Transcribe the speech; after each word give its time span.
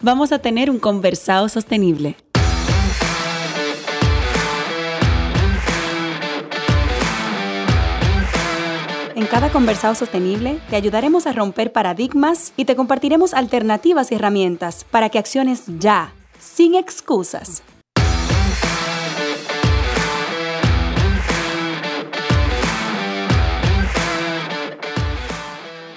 vamos 0.00 0.32
a 0.32 0.38
tener 0.38 0.70
un 0.70 0.78
conversado 0.78 1.48
sostenible. 1.48 2.16
En 9.14 9.26
cada 9.26 9.50
conversado 9.50 9.96
sostenible 9.96 10.60
te 10.70 10.76
ayudaremos 10.76 11.26
a 11.26 11.32
romper 11.32 11.72
paradigmas 11.72 12.52
y 12.56 12.64
te 12.64 12.76
compartiremos 12.76 13.34
alternativas 13.34 14.12
y 14.12 14.14
herramientas 14.14 14.84
para 14.84 15.08
que 15.08 15.18
acciones 15.18 15.64
ya, 15.78 16.12
sin 16.38 16.76
excusas. 16.76 17.62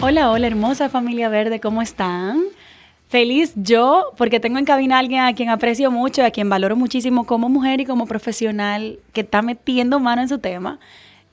Hola, 0.04 0.31
hola 0.31 0.48
hermosa 0.48 0.90
familia 0.90 1.29
verde, 1.29 1.59
¿cómo 1.59 1.84
están? 1.84 2.41
Feliz 3.11 3.51
yo 3.57 4.13
porque 4.15 4.39
tengo 4.39 4.57
en 4.57 4.63
cabina 4.63 4.95
a 4.95 4.99
alguien 4.99 5.20
a 5.20 5.35
quien 5.35 5.49
aprecio 5.49 5.91
mucho 5.91 6.23
a 6.23 6.31
quien 6.31 6.49
valoro 6.49 6.77
muchísimo 6.77 7.25
como 7.25 7.49
mujer 7.49 7.81
y 7.81 7.85
como 7.85 8.05
profesional 8.05 8.99
que 9.12 9.20
está 9.20 9.41
metiendo 9.41 9.99
mano 9.99 10.21
en 10.21 10.29
su 10.29 10.40
tema. 10.40 10.79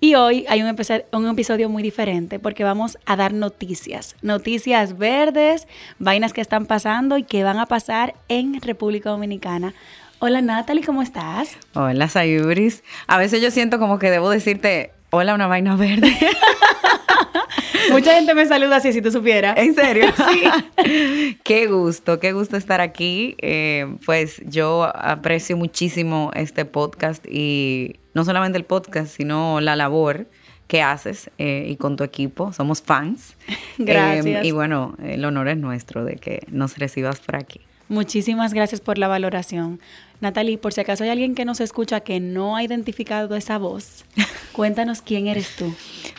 Y 0.01 0.17
hoy 0.17 0.45
hay 0.49 0.61
un, 0.61 0.77
un, 1.13 1.29
episodio 1.29 1.69
muy 1.69 1.85
diferente 1.85 2.41
porque 2.41 2.65
vamos 2.65 2.99
a 3.07 3.15
dar 3.15 3.33
noticias, 3.33 4.17
noticias 4.23 4.99
verdes, 4.99 5.69
vainas 6.01 6.33
que 6.33 6.41
están 6.41 6.67
pasando 6.67 7.17
y 7.17 7.23
que 7.23 7.45
van 7.45 7.61
a 7.61 7.67
pasar 7.67 8.17
en 8.27 8.61
República 8.61 9.11
Dominicana. 9.11 9.73
Hola 10.19 10.43
Natalie, 10.43 10.83
¿cómo 10.83 11.01
estás? 11.01 11.59
Hola 11.75 12.09
Sayuris. 12.09 12.83
A 13.07 13.19
veces 13.19 13.41
yo 13.41 13.53
siento 13.53 13.79
como 13.79 14.01
que 14.01 14.11
debo 14.11 14.31
decirte, 14.31 14.91
hola 15.11 15.35
una 15.35 15.47
vaina 15.47 15.77
verde. 15.77 16.13
Mucha 17.91 18.15
gente 18.15 18.35
me 18.35 18.47
saluda 18.47 18.77
así, 18.77 18.93
si 18.93 19.01
tú 19.01 19.11
supieras. 19.11 19.57
¿En 19.57 19.75
serio? 19.75 20.07
sí. 20.85 21.39
qué 21.45 21.67
gusto, 21.67 22.21
qué 22.21 22.33
gusto 22.33 22.57
estar 22.57 22.81
aquí. 22.81 23.35
Eh, 23.39 23.97
pues 24.05 24.43
yo 24.47 24.91
aprecio 24.95 25.57
muchísimo 25.57 26.31
este 26.35 26.65
podcast 26.65 27.25
y 27.27 27.97
no 28.15 28.25
solamente 28.25 28.59
el 28.59 28.65
podcast, 28.65 29.17
sino 29.17 29.61
la 29.61 29.77
labor 29.77 30.27
que 30.67 30.83
haces 30.83 31.31
eh, 31.39 31.67
y 31.69 31.77
con 31.77 31.97
tu 31.97 32.05
equipo. 32.05 32.53
Somos 32.53 32.83
fans. 32.83 33.37
Gracias. 33.79 34.45
y 34.45 34.53
bueno, 34.53 34.97
el 35.03 35.25
honor 35.25 35.49
es 35.49 35.57
nuestro 35.57 36.05
de 36.05 36.17
que 36.17 36.47
nos 36.49 36.77
recibas 36.77 37.21
por 37.21 37.37
aquí. 37.37 37.61
Muchísimas 37.89 38.53
gracias 38.53 38.81
por 38.81 38.99
la 38.99 39.09
valoración. 39.09 39.81
Natalie, 40.21 40.59
por 40.59 40.73
si 40.73 40.81
acaso 40.81 41.05
hay 41.05 41.11
alguien 41.11 41.35
que 41.35 41.45
nos 41.45 41.61
escucha 41.61 42.01
que 42.01 42.21
no 42.21 42.57
ha 42.57 42.63
identificado 42.63 43.35
esa 43.37 43.57
voz, 43.57 44.05
cuéntanos 44.53 45.01
quién 45.01 45.27
eres 45.27 45.55
tú. 45.57 45.73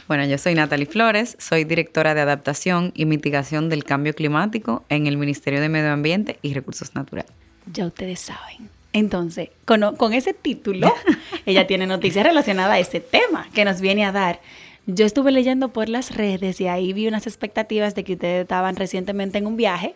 Bueno, 0.08 0.26
yo 0.26 0.38
soy 0.38 0.56
Natalie 0.56 0.86
Flores, 0.86 1.36
soy 1.40 1.66
directora 1.66 2.16
de 2.16 2.22
adaptación 2.22 2.92
y 2.96 3.06
mitigación 3.06 3.70
del 3.70 3.84
cambio 3.84 4.16
climático 4.16 4.84
en 4.90 5.06
el 5.06 5.18
Ministerio 5.18 5.62
de 5.62 5.70
Medio 5.70 5.92
Ambiente 5.92 6.40
y 6.42 6.54
Recursos 6.54 6.96
Naturales. 6.96 7.32
Ya 7.72 7.86
ustedes 7.86 8.20
saben. 8.22 8.70
Entonces, 8.92 9.50
con, 9.66 9.96
con 9.98 10.14
ese 10.14 10.34
título, 10.34 10.92
ella 11.46 11.68
tiene 11.68 11.86
noticias 11.86 12.26
relacionadas 12.26 12.74
a 12.74 12.80
ese 12.80 13.00
tema 13.00 13.48
que 13.54 13.66
nos 13.66 13.82
viene 13.82 14.06
a 14.06 14.12
dar. 14.12 14.40
Yo 14.88 15.06
estuve 15.06 15.32
leyendo 15.32 15.70
por 15.70 15.90
las 15.90 16.16
redes 16.16 16.60
y 16.62 16.68
ahí 16.68 16.94
vi 16.94 17.08
unas 17.08 17.28
expectativas 17.28 17.94
de 17.94 18.04
que 18.04 18.14
ustedes 18.14 18.42
estaban 18.42 18.76
recientemente 18.76 19.38
en 19.38 19.46
un 19.46 19.56
viaje 19.56 19.96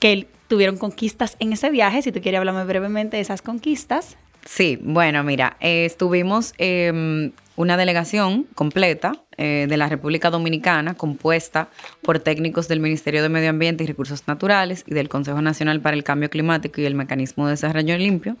que 0.00 0.26
tuvieron 0.48 0.76
conquistas 0.76 1.36
en 1.40 1.52
ese 1.52 1.70
viaje. 1.70 2.02
Si 2.02 2.12
tú 2.12 2.20
quieres 2.20 2.38
hablarme 2.38 2.64
brevemente 2.64 3.16
de 3.16 3.22
esas 3.22 3.42
conquistas. 3.42 4.16
Sí, 4.44 4.78
bueno, 4.80 5.22
mira, 5.24 5.56
eh, 5.60 5.84
estuvimos 5.84 6.54
eh, 6.58 7.30
una 7.58 7.76
delegación 7.76 8.46
completa 8.54 9.12
eh, 9.36 9.66
de 9.68 9.76
la 9.76 9.88
República 9.88 10.30
Dominicana 10.30 10.94
compuesta 10.94 11.68
por 12.02 12.20
técnicos 12.20 12.68
del 12.68 12.78
Ministerio 12.78 13.20
de 13.20 13.28
Medio 13.28 13.50
Ambiente 13.50 13.82
y 13.82 13.86
Recursos 13.88 14.26
Naturales 14.28 14.84
y 14.86 14.94
del 14.94 15.08
Consejo 15.08 15.42
Nacional 15.42 15.80
para 15.80 15.96
el 15.96 16.04
Cambio 16.04 16.30
Climático 16.30 16.80
y 16.80 16.86
el 16.86 16.94
Mecanismo 16.94 17.46
de 17.46 17.52
Desarrollo 17.52 17.98
Limpio 17.98 18.36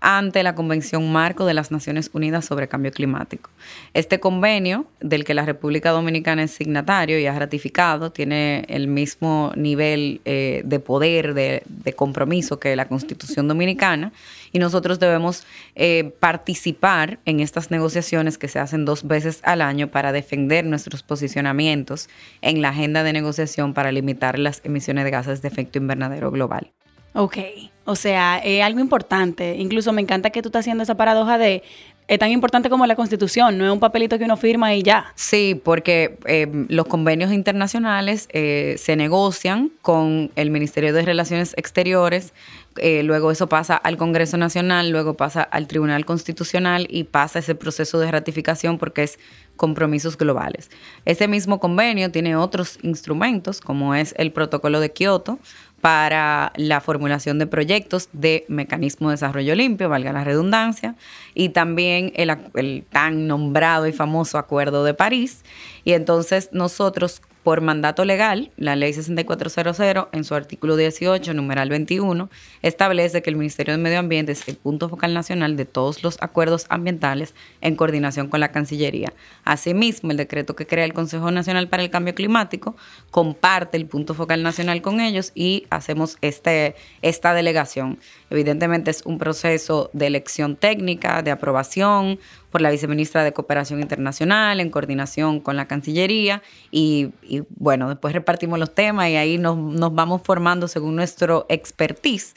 ante 0.00 0.44
la 0.44 0.54
Convención 0.54 1.10
Marco 1.10 1.46
de 1.46 1.54
las 1.54 1.72
Naciones 1.72 2.10
Unidas 2.12 2.44
sobre 2.44 2.68
Cambio 2.68 2.92
Climático. 2.92 3.50
Este 3.92 4.20
convenio, 4.20 4.86
del 5.00 5.24
que 5.24 5.34
la 5.34 5.44
República 5.44 5.90
Dominicana 5.90 6.44
es 6.44 6.52
signatario 6.52 7.18
y 7.18 7.26
ha 7.26 7.36
ratificado, 7.36 8.12
tiene 8.12 8.64
el 8.68 8.86
mismo 8.86 9.52
nivel 9.56 10.20
eh, 10.24 10.62
de 10.64 10.78
poder, 10.78 11.34
de, 11.34 11.62
compromiso 11.96 12.60
que 12.60 12.76
la 12.76 12.86
Constitución 12.86 13.48
Dominicana 13.48 14.12
y 14.52 14.58
nosotros 14.58 15.00
debemos 15.00 15.44
eh, 15.74 16.12
participar 16.20 17.18
en 17.24 17.40
estas 17.40 17.72
negociaciones 17.72 18.38
que 18.38 18.48
se 18.48 18.59
hacen 18.60 18.84
dos 18.84 19.06
veces 19.06 19.40
al 19.42 19.62
año 19.62 19.88
para 19.88 20.12
defender 20.12 20.64
nuestros 20.64 21.02
posicionamientos 21.02 22.08
en 22.42 22.62
la 22.62 22.70
agenda 22.70 23.02
de 23.02 23.12
negociación 23.12 23.74
para 23.74 23.92
limitar 23.92 24.38
las 24.38 24.60
emisiones 24.64 25.04
de 25.04 25.10
gases 25.10 25.42
de 25.42 25.48
efecto 25.48 25.78
invernadero 25.78 26.30
global. 26.30 26.70
Ok, 27.12 27.38
o 27.84 27.96
sea, 27.96 28.38
es 28.38 28.62
algo 28.62 28.78
importante. 28.78 29.56
Incluso 29.56 29.92
me 29.92 30.00
encanta 30.00 30.30
que 30.30 30.42
tú 30.42 30.48
estás 30.48 30.60
haciendo 30.60 30.84
esa 30.84 30.94
paradoja 30.94 31.38
de 31.38 31.62
es 32.10 32.18
tan 32.18 32.32
importante 32.32 32.68
como 32.68 32.86
la 32.86 32.96
constitución, 32.96 33.56
no 33.56 33.64
es 33.64 33.70
un 33.70 33.78
papelito 33.78 34.18
que 34.18 34.24
uno 34.24 34.36
firma 34.36 34.74
y 34.74 34.82
ya. 34.82 35.12
Sí, 35.14 35.60
porque 35.62 36.18
eh, 36.26 36.48
los 36.68 36.86
convenios 36.86 37.30
internacionales 37.30 38.26
eh, 38.32 38.74
se 38.78 38.96
negocian 38.96 39.70
con 39.80 40.32
el 40.34 40.50
Ministerio 40.50 40.92
de 40.92 41.02
Relaciones 41.02 41.54
Exteriores, 41.56 42.34
eh, 42.76 43.02
luego 43.02 43.30
eso 43.30 43.48
pasa 43.48 43.76
al 43.76 43.96
Congreso 43.96 44.36
Nacional, 44.36 44.90
luego 44.90 45.14
pasa 45.14 45.42
al 45.42 45.66
Tribunal 45.66 46.04
Constitucional 46.04 46.86
y 46.88 47.04
pasa 47.04 47.40
ese 47.40 47.54
proceso 47.54 47.98
de 47.98 48.10
ratificación 48.10 48.78
porque 48.78 49.02
es 49.02 49.18
compromisos 49.56 50.16
globales. 50.16 50.70
Ese 51.04 51.28
mismo 51.28 51.60
convenio 51.60 52.10
tiene 52.10 52.36
otros 52.36 52.78
instrumentos, 52.82 53.60
como 53.60 53.94
es 53.94 54.14
el 54.16 54.32
Protocolo 54.32 54.80
de 54.80 54.92
Kioto, 54.92 55.38
para 55.80 56.52
la 56.56 56.80
formulación 56.80 57.38
de 57.38 57.46
proyectos 57.46 58.08
de 58.12 58.44
mecanismo 58.48 59.08
de 59.08 59.14
desarrollo 59.14 59.54
limpio, 59.54 59.88
valga 59.88 60.12
la 60.12 60.24
redundancia, 60.24 60.94
y 61.34 61.50
también 61.50 62.12
el, 62.16 62.36
el, 62.54 62.84
tan 62.90 63.26
nombrado 63.26 63.86
y 63.86 63.92
famoso 63.92 64.38
Acuerdo 64.38 64.84
de 64.84 64.94
París. 64.94 65.42
Y 65.84 65.92
entonces 65.92 66.50
nosotros 66.52 67.22
por 67.50 67.62
mandato 67.62 68.04
legal, 68.04 68.52
la 68.56 68.76
ley 68.76 68.92
6400 68.92 70.06
en 70.12 70.22
su 70.22 70.36
artículo 70.36 70.76
18, 70.76 71.34
numeral 71.34 71.68
21, 71.68 72.30
establece 72.62 73.22
que 73.22 73.30
el 73.30 73.34
Ministerio 73.34 73.74
de 73.74 73.82
Medio 73.82 73.98
Ambiente 73.98 74.30
es 74.30 74.46
el 74.46 74.54
punto 74.54 74.88
focal 74.88 75.14
nacional 75.14 75.56
de 75.56 75.64
todos 75.64 76.04
los 76.04 76.16
acuerdos 76.22 76.66
ambientales 76.68 77.34
en 77.60 77.74
coordinación 77.74 78.28
con 78.28 78.38
la 78.38 78.52
Cancillería. 78.52 79.12
Asimismo, 79.42 80.12
el 80.12 80.16
decreto 80.16 80.54
que 80.54 80.68
crea 80.68 80.84
el 80.84 80.92
Consejo 80.92 81.32
Nacional 81.32 81.68
para 81.68 81.82
el 81.82 81.90
Cambio 81.90 82.14
Climático 82.14 82.76
comparte 83.10 83.76
el 83.76 83.86
punto 83.86 84.14
focal 84.14 84.44
nacional 84.44 84.80
con 84.80 85.00
ellos 85.00 85.32
y 85.34 85.66
hacemos 85.70 86.18
este, 86.20 86.76
esta 87.02 87.34
delegación. 87.34 87.98
Evidentemente 88.30 88.92
es 88.92 89.04
un 89.04 89.18
proceso 89.18 89.90
de 89.92 90.06
elección 90.06 90.54
técnica, 90.54 91.22
de 91.22 91.32
aprobación, 91.32 92.20
por 92.50 92.60
la 92.60 92.70
viceministra 92.70 93.24
de 93.24 93.32
Cooperación 93.32 93.80
Internacional 93.80 94.60
en 94.60 94.70
coordinación 94.70 95.40
con 95.40 95.56
la 95.56 95.66
Cancillería 95.66 96.42
y, 96.70 97.10
bueno, 97.50 97.88
después 97.88 98.14
repartimos 98.14 98.58
los 98.58 98.74
temas 98.74 99.08
y 99.08 99.16
ahí 99.16 99.38
nos, 99.38 99.56
vamos 99.94 100.22
formando 100.24 100.68
según 100.68 100.96
nuestro 100.96 101.46
expertise 101.48 102.34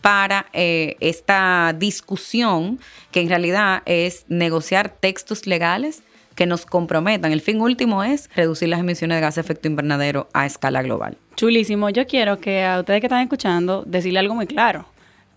para 0.00 0.46
eh, 0.52 0.96
esta 1.00 1.74
discusión 1.78 2.78
que 3.10 3.20
en 3.20 3.28
realidad 3.28 3.82
es 3.86 4.24
negociar 4.28 4.90
textos 4.90 5.46
legales 5.46 6.02
que 6.34 6.46
nos 6.46 6.66
comprometan. 6.66 7.32
El 7.32 7.40
fin 7.40 7.60
último 7.60 8.02
es 8.02 8.28
reducir 8.34 8.68
las 8.68 8.80
emisiones 8.80 9.16
de 9.16 9.20
gas 9.20 9.36
de 9.36 9.40
efecto 9.40 9.68
invernadero 9.68 10.28
a 10.32 10.46
escala 10.46 10.82
global. 10.82 11.16
Chulísimo. 11.36 11.90
Yo 11.90 12.06
quiero 12.06 12.38
que 12.38 12.64
a 12.64 12.80
ustedes 12.80 13.00
que 13.00 13.06
están 13.06 13.22
escuchando 13.22 13.82
decirle 13.86 14.18
algo 14.18 14.34
muy 14.34 14.46
claro. 14.46 14.86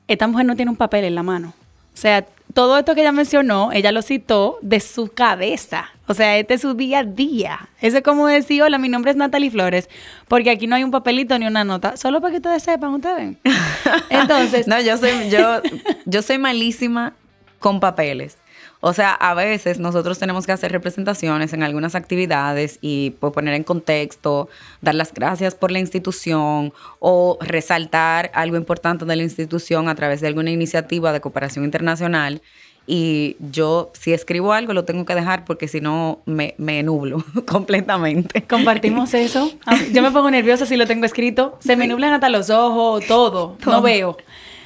Esta 0.07 0.27
mujer 0.27 0.45
no 0.45 0.55
tiene 0.55 0.71
un 0.71 0.77
papel 0.77 1.05
en 1.05 1.15
la 1.15 1.23
mano. 1.23 1.53
O 1.97 1.99
sea, 1.99 2.27
todo 2.53 2.77
esto 2.77 2.93
que 2.93 3.01
ella 3.01 3.11
mencionó, 3.11 3.71
ella 3.71 3.91
lo 3.91 4.03
citó 4.03 4.59
de 4.61 4.79
su 4.81 5.07
cabeza. 5.07 5.89
O 6.05 6.13
sea, 6.13 6.37
este 6.37 6.53
es 6.53 6.61
su 6.61 6.75
día 6.75 6.99
a 6.99 7.03
día. 7.03 7.69
Eso 7.81 7.97
es 7.97 8.03
como 8.03 8.27
decir, 8.27 8.61
hola, 8.61 8.77
mi 8.77 8.87
nombre 8.87 9.09
es 9.09 9.17
Natalie 9.17 9.49
Flores, 9.49 9.89
porque 10.27 10.51
aquí 10.51 10.67
no 10.67 10.75
hay 10.75 10.83
un 10.83 10.91
papelito 10.91 11.39
ni 11.39 11.47
una 11.47 11.63
nota, 11.63 11.97
solo 11.97 12.21
para 12.21 12.29
que 12.29 12.37
ustedes 12.37 12.61
sepan, 12.61 12.93
ustedes 12.93 13.17
ven. 13.17 13.39
Entonces. 14.11 14.67
no, 14.67 14.79
yo 14.79 14.95
soy, 14.97 15.09
yo, 15.31 15.59
yo 16.05 16.21
soy 16.21 16.37
malísima 16.37 17.15
con 17.57 17.79
papeles. 17.79 18.37
O 18.79 18.93
sea, 18.93 19.13
a 19.13 19.33
veces 19.33 19.79
nosotros 19.79 20.19
tenemos 20.19 20.45
que 20.45 20.51
hacer 20.51 20.71
representaciones 20.71 21.53
en 21.53 21.63
algunas 21.63 21.95
actividades 21.95 22.77
y 22.81 23.11
pues, 23.19 23.33
poner 23.33 23.55
en 23.55 23.63
contexto, 23.63 24.49
dar 24.81 24.95
las 24.95 25.13
gracias 25.13 25.55
por 25.55 25.71
la 25.71 25.79
institución 25.79 26.73
o 26.99 27.37
resaltar 27.41 28.31
algo 28.33 28.55
importante 28.57 29.05
de 29.05 29.15
la 29.15 29.23
institución 29.23 29.89
a 29.89 29.95
través 29.95 30.21
de 30.21 30.27
alguna 30.27 30.51
iniciativa 30.51 31.11
de 31.11 31.21
cooperación 31.21 31.65
internacional. 31.65 32.41
Y 32.89 33.35
yo, 33.51 33.91
si 33.93 34.13
escribo 34.13 34.53
algo, 34.53 34.71
lo 34.73 34.85
tengo 34.85 35.03
que 35.03 35.13
dejar 35.13 35.43
porque 35.43 35.67
si 35.67 35.81
no 35.81 36.21
me, 36.25 36.55
me 36.57 36.81
nublo 36.83 37.23
completamente. 37.45 38.43
Compartimos 38.43 39.13
eso. 39.15 39.51
Ah, 39.65 39.77
yo 39.91 40.01
me 40.01 40.11
pongo 40.11 40.31
nerviosa 40.31 40.65
si 40.65 40.77
lo 40.77 40.87
tengo 40.87 41.05
escrito. 41.05 41.57
Se 41.59 41.75
me 41.75 41.87
nublan 41.87 42.13
hasta 42.13 42.29
los 42.29 42.49
ojos, 42.49 43.05
todo. 43.05 43.57
todo. 43.61 43.71
No 43.73 43.81
veo. 43.81 44.17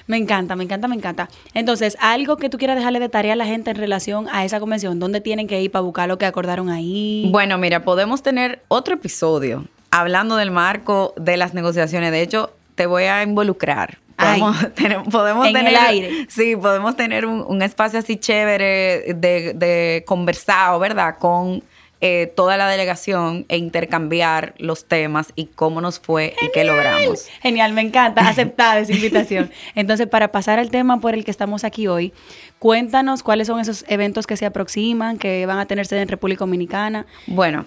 Me 0.08 0.18
encanta, 0.18 0.56
me 0.56 0.64
encanta, 0.64 0.88
me 0.88 0.96
encanta. 0.96 1.30
Entonces, 1.54 1.98
algo 2.00 2.38
que 2.38 2.50
tú 2.50 2.58
quieras 2.58 2.78
dejarle 2.78 3.00
de 3.00 3.10
tarea 3.10 3.34
a 3.34 3.36
la 3.36 3.46
gente 3.46 3.72
en 3.72 3.78
relación 3.78 4.28
a 4.32 4.46
esa 4.46 4.60
convención, 4.60 5.00
¿dónde 5.00 5.22
tienen 5.22 5.48
que 5.48 5.62
ir 5.62 5.72
para 5.72 5.82
buscar 5.82 6.08
lo 6.08 6.18
que 6.18 6.26
acordaron 6.26 6.70
ahí? 6.70 7.30
Bueno, 7.32 7.58
mira, 7.58 7.84
podemos 7.84 8.24
tener 8.24 8.62
otro 8.68 8.96
episodio 8.96 9.66
hablando 9.90 10.36
del 10.36 10.52
marco 10.52 11.14
de 11.18 11.38
las 11.38 11.54
negociaciones. 11.54 12.12
De 12.12 12.22
hecho, 12.22 12.52
te 12.76 12.86
voy 12.86 13.04
a 13.04 13.24
involucrar 13.24 14.00
Podemos, 14.22 14.74
tener, 14.76 15.04
podemos 15.04 15.48
en 15.48 15.54
tener, 15.54 15.74
el 15.74 15.80
aire. 15.80 16.28
Sí, 16.30 16.56
podemos 16.56 16.96
tener 16.96 17.26
un, 17.26 17.44
un 17.48 17.62
espacio 17.62 18.00
así 18.00 18.18
chévere 18.18 19.14
de, 19.16 19.54
de, 19.56 20.04
conversado, 20.06 20.80
¿verdad? 20.80 21.18
Con 21.18 21.64
eh, 22.02 22.34
toda 22.36 22.58
la 22.58 22.68
delegación 22.68 23.46
e 23.48 23.58
intercambiar 23.58 24.56
los 24.58 24.86
temas 24.86 25.32
y 25.36 25.46
cómo 25.46 25.82
nos 25.82 26.00
fue 26.00 26.30
Genial. 26.30 26.46
y 26.46 26.52
qué 26.52 26.64
logramos. 26.64 27.28
Genial, 27.42 27.74
me 27.74 27.82
encanta. 27.82 28.28
Aceptada 28.28 28.80
esa 28.80 28.94
invitación. 28.94 29.52
Entonces, 29.76 30.08
para 30.08 30.32
pasar 30.32 30.58
al 30.58 30.72
tema 30.72 31.00
por 31.00 31.14
el 31.14 31.24
que 31.24 31.32
estamos 31.32 31.64
aquí 31.64 31.88
hoy, 31.88 32.12
cuéntanos 32.58 33.22
cuáles 33.22 33.48
son 33.48 33.60
esos 33.60 33.86
eventos 33.88 34.26
que 34.26 34.36
se 34.36 34.48
aproximan, 34.48 35.20
que 35.20 35.46
van 35.46 35.60
a 35.60 35.68
tenerse 35.68 36.02
en 36.02 36.08
República 36.08 36.40
Dominicana. 36.40 37.06
Bueno, 37.28 37.66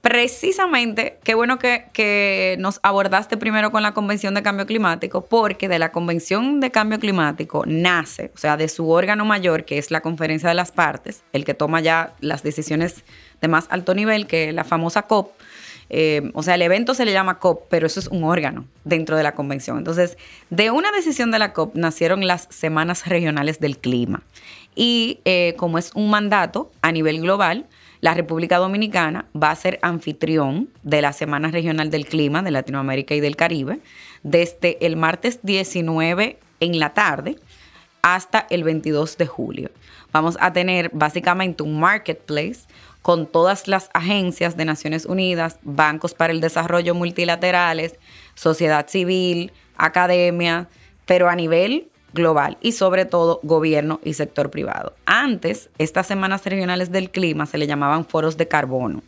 precisamente, 0.00 1.18
qué 1.22 1.34
bueno 1.34 1.58
que, 1.58 1.86
que, 1.92 2.56
nos 2.58 2.80
abordaste 2.82 3.36
primero 3.36 3.70
con 3.70 3.82
la 3.82 3.94
Convención 3.94 4.34
de 4.34 4.42
Cambio 4.42 4.66
Climático, 4.66 5.26
porque 5.26 5.68
de 5.68 5.78
la 5.78 5.92
Convención 5.92 6.60
de 6.60 6.70
Cambio 6.70 6.98
Climático 6.98 7.64
nace, 7.66 8.32
o 8.34 8.38
sea, 8.38 8.56
de 8.56 8.68
su 8.68 8.90
órgano 8.90 9.24
mayor, 9.24 9.64
que 9.64 9.78
es 9.78 9.90
la 9.90 10.00
Conferencia 10.00 10.48
de 10.48 10.56
las 10.56 10.72
Partes, 10.72 11.22
el 11.32 11.44
que 11.44 11.54
toma 11.54 11.80
ya 11.80 12.14
las 12.20 12.42
decisiones 12.42 13.04
de 13.42 13.48
más 13.48 13.66
alto 13.68 13.94
nivel, 13.94 14.26
que 14.26 14.52
la 14.52 14.64
famosa 14.64 15.02
COP. 15.02 15.32
Eh, 15.90 16.30
o 16.32 16.42
sea, 16.42 16.54
el 16.54 16.62
evento 16.62 16.94
se 16.94 17.04
le 17.04 17.12
llama 17.12 17.38
COP, 17.38 17.66
pero 17.68 17.86
eso 17.86 18.00
es 18.00 18.06
un 18.06 18.24
órgano 18.24 18.64
dentro 18.84 19.16
de 19.16 19.22
la 19.22 19.34
convención. 19.34 19.76
Entonces, 19.76 20.16
de 20.48 20.70
una 20.70 20.90
decisión 20.90 21.30
de 21.30 21.38
la 21.38 21.52
COP 21.52 21.74
nacieron 21.76 22.26
las 22.26 22.48
Semanas 22.50 23.06
Regionales 23.06 23.60
del 23.60 23.76
Clima. 23.76 24.22
Y 24.74 25.20
eh, 25.26 25.54
como 25.58 25.76
es 25.76 25.90
un 25.94 26.08
mandato 26.08 26.72
a 26.80 26.92
nivel 26.92 27.20
global, 27.20 27.66
la 28.00 28.14
República 28.14 28.56
Dominicana 28.56 29.26
va 29.40 29.50
a 29.50 29.56
ser 29.56 29.78
anfitrión 29.82 30.70
de 30.82 31.02
la 31.02 31.12
Semana 31.12 31.50
Regional 31.50 31.90
del 31.90 32.06
Clima 32.06 32.42
de 32.42 32.50
Latinoamérica 32.50 33.14
y 33.14 33.20
del 33.20 33.36
Caribe 33.36 33.80
desde 34.22 34.84
el 34.84 34.96
martes 34.96 35.40
19 35.42 36.38
en 36.60 36.78
la 36.78 36.94
tarde 36.94 37.36
hasta 38.02 38.46
el 38.50 38.64
22 38.64 39.18
de 39.18 39.26
julio. 39.26 39.70
Vamos 40.12 40.36
a 40.40 40.52
tener 40.52 40.90
básicamente 40.92 41.62
un 41.62 41.78
marketplace 41.78 42.62
con 43.02 43.26
todas 43.26 43.68
las 43.68 43.90
agencias 43.92 44.56
de 44.56 44.64
Naciones 44.64 45.06
Unidas, 45.06 45.58
bancos 45.62 46.14
para 46.14 46.32
el 46.32 46.40
desarrollo 46.40 46.94
multilaterales, 46.94 47.98
sociedad 48.34 48.88
civil, 48.88 49.52
academia, 49.76 50.68
pero 51.04 51.28
a 51.28 51.34
nivel 51.34 51.88
global 52.14 52.58
y 52.60 52.72
sobre 52.72 53.04
todo 53.04 53.40
gobierno 53.42 54.00
y 54.04 54.14
sector 54.14 54.50
privado. 54.50 54.94
Antes, 55.04 55.70
estas 55.78 56.06
semanas 56.06 56.44
regionales 56.44 56.92
del 56.92 57.10
clima 57.10 57.46
se 57.46 57.58
le 57.58 57.66
llamaban 57.66 58.04
foros 58.04 58.36
de 58.36 58.48
carbono, 58.48 59.02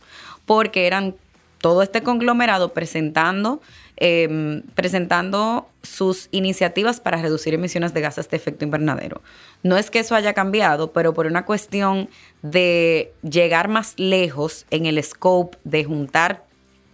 porque 0.45 0.87
eran 0.87 1.15
todo 1.61 1.81
este 1.81 2.03
conglomerado 2.03 2.73
presentando, 2.73 3.61
eh, 3.97 4.61
presentando 4.75 5.67
sus 5.81 6.27
iniciativas 6.31 6.99
para 6.99 7.21
reducir 7.21 7.53
emisiones 7.53 7.93
de 7.93 8.01
gases 8.01 8.29
de 8.29 8.37
efecto 8.37 8.65
invernadero. 8.65 9.21
No 9.63 9.77
es 9.77 9.89
que 9.89 9.99
eso 9.99 10.15
haya 10.15 10.33
cambiado, 10.33 10.91
pero 10.91 11.13
por 11.13 11.27
una 11.27 11.45
cuestión 11.45 12.09
de 12.41 13.13
llegar 13.23 13.67
más 13.67 13.93
lejos 13.97 14.65
en 14.69 14.85
el 14.85 15.01
scope 15.03 15.57
de 15.63 15.83
juntar 15.85 16.43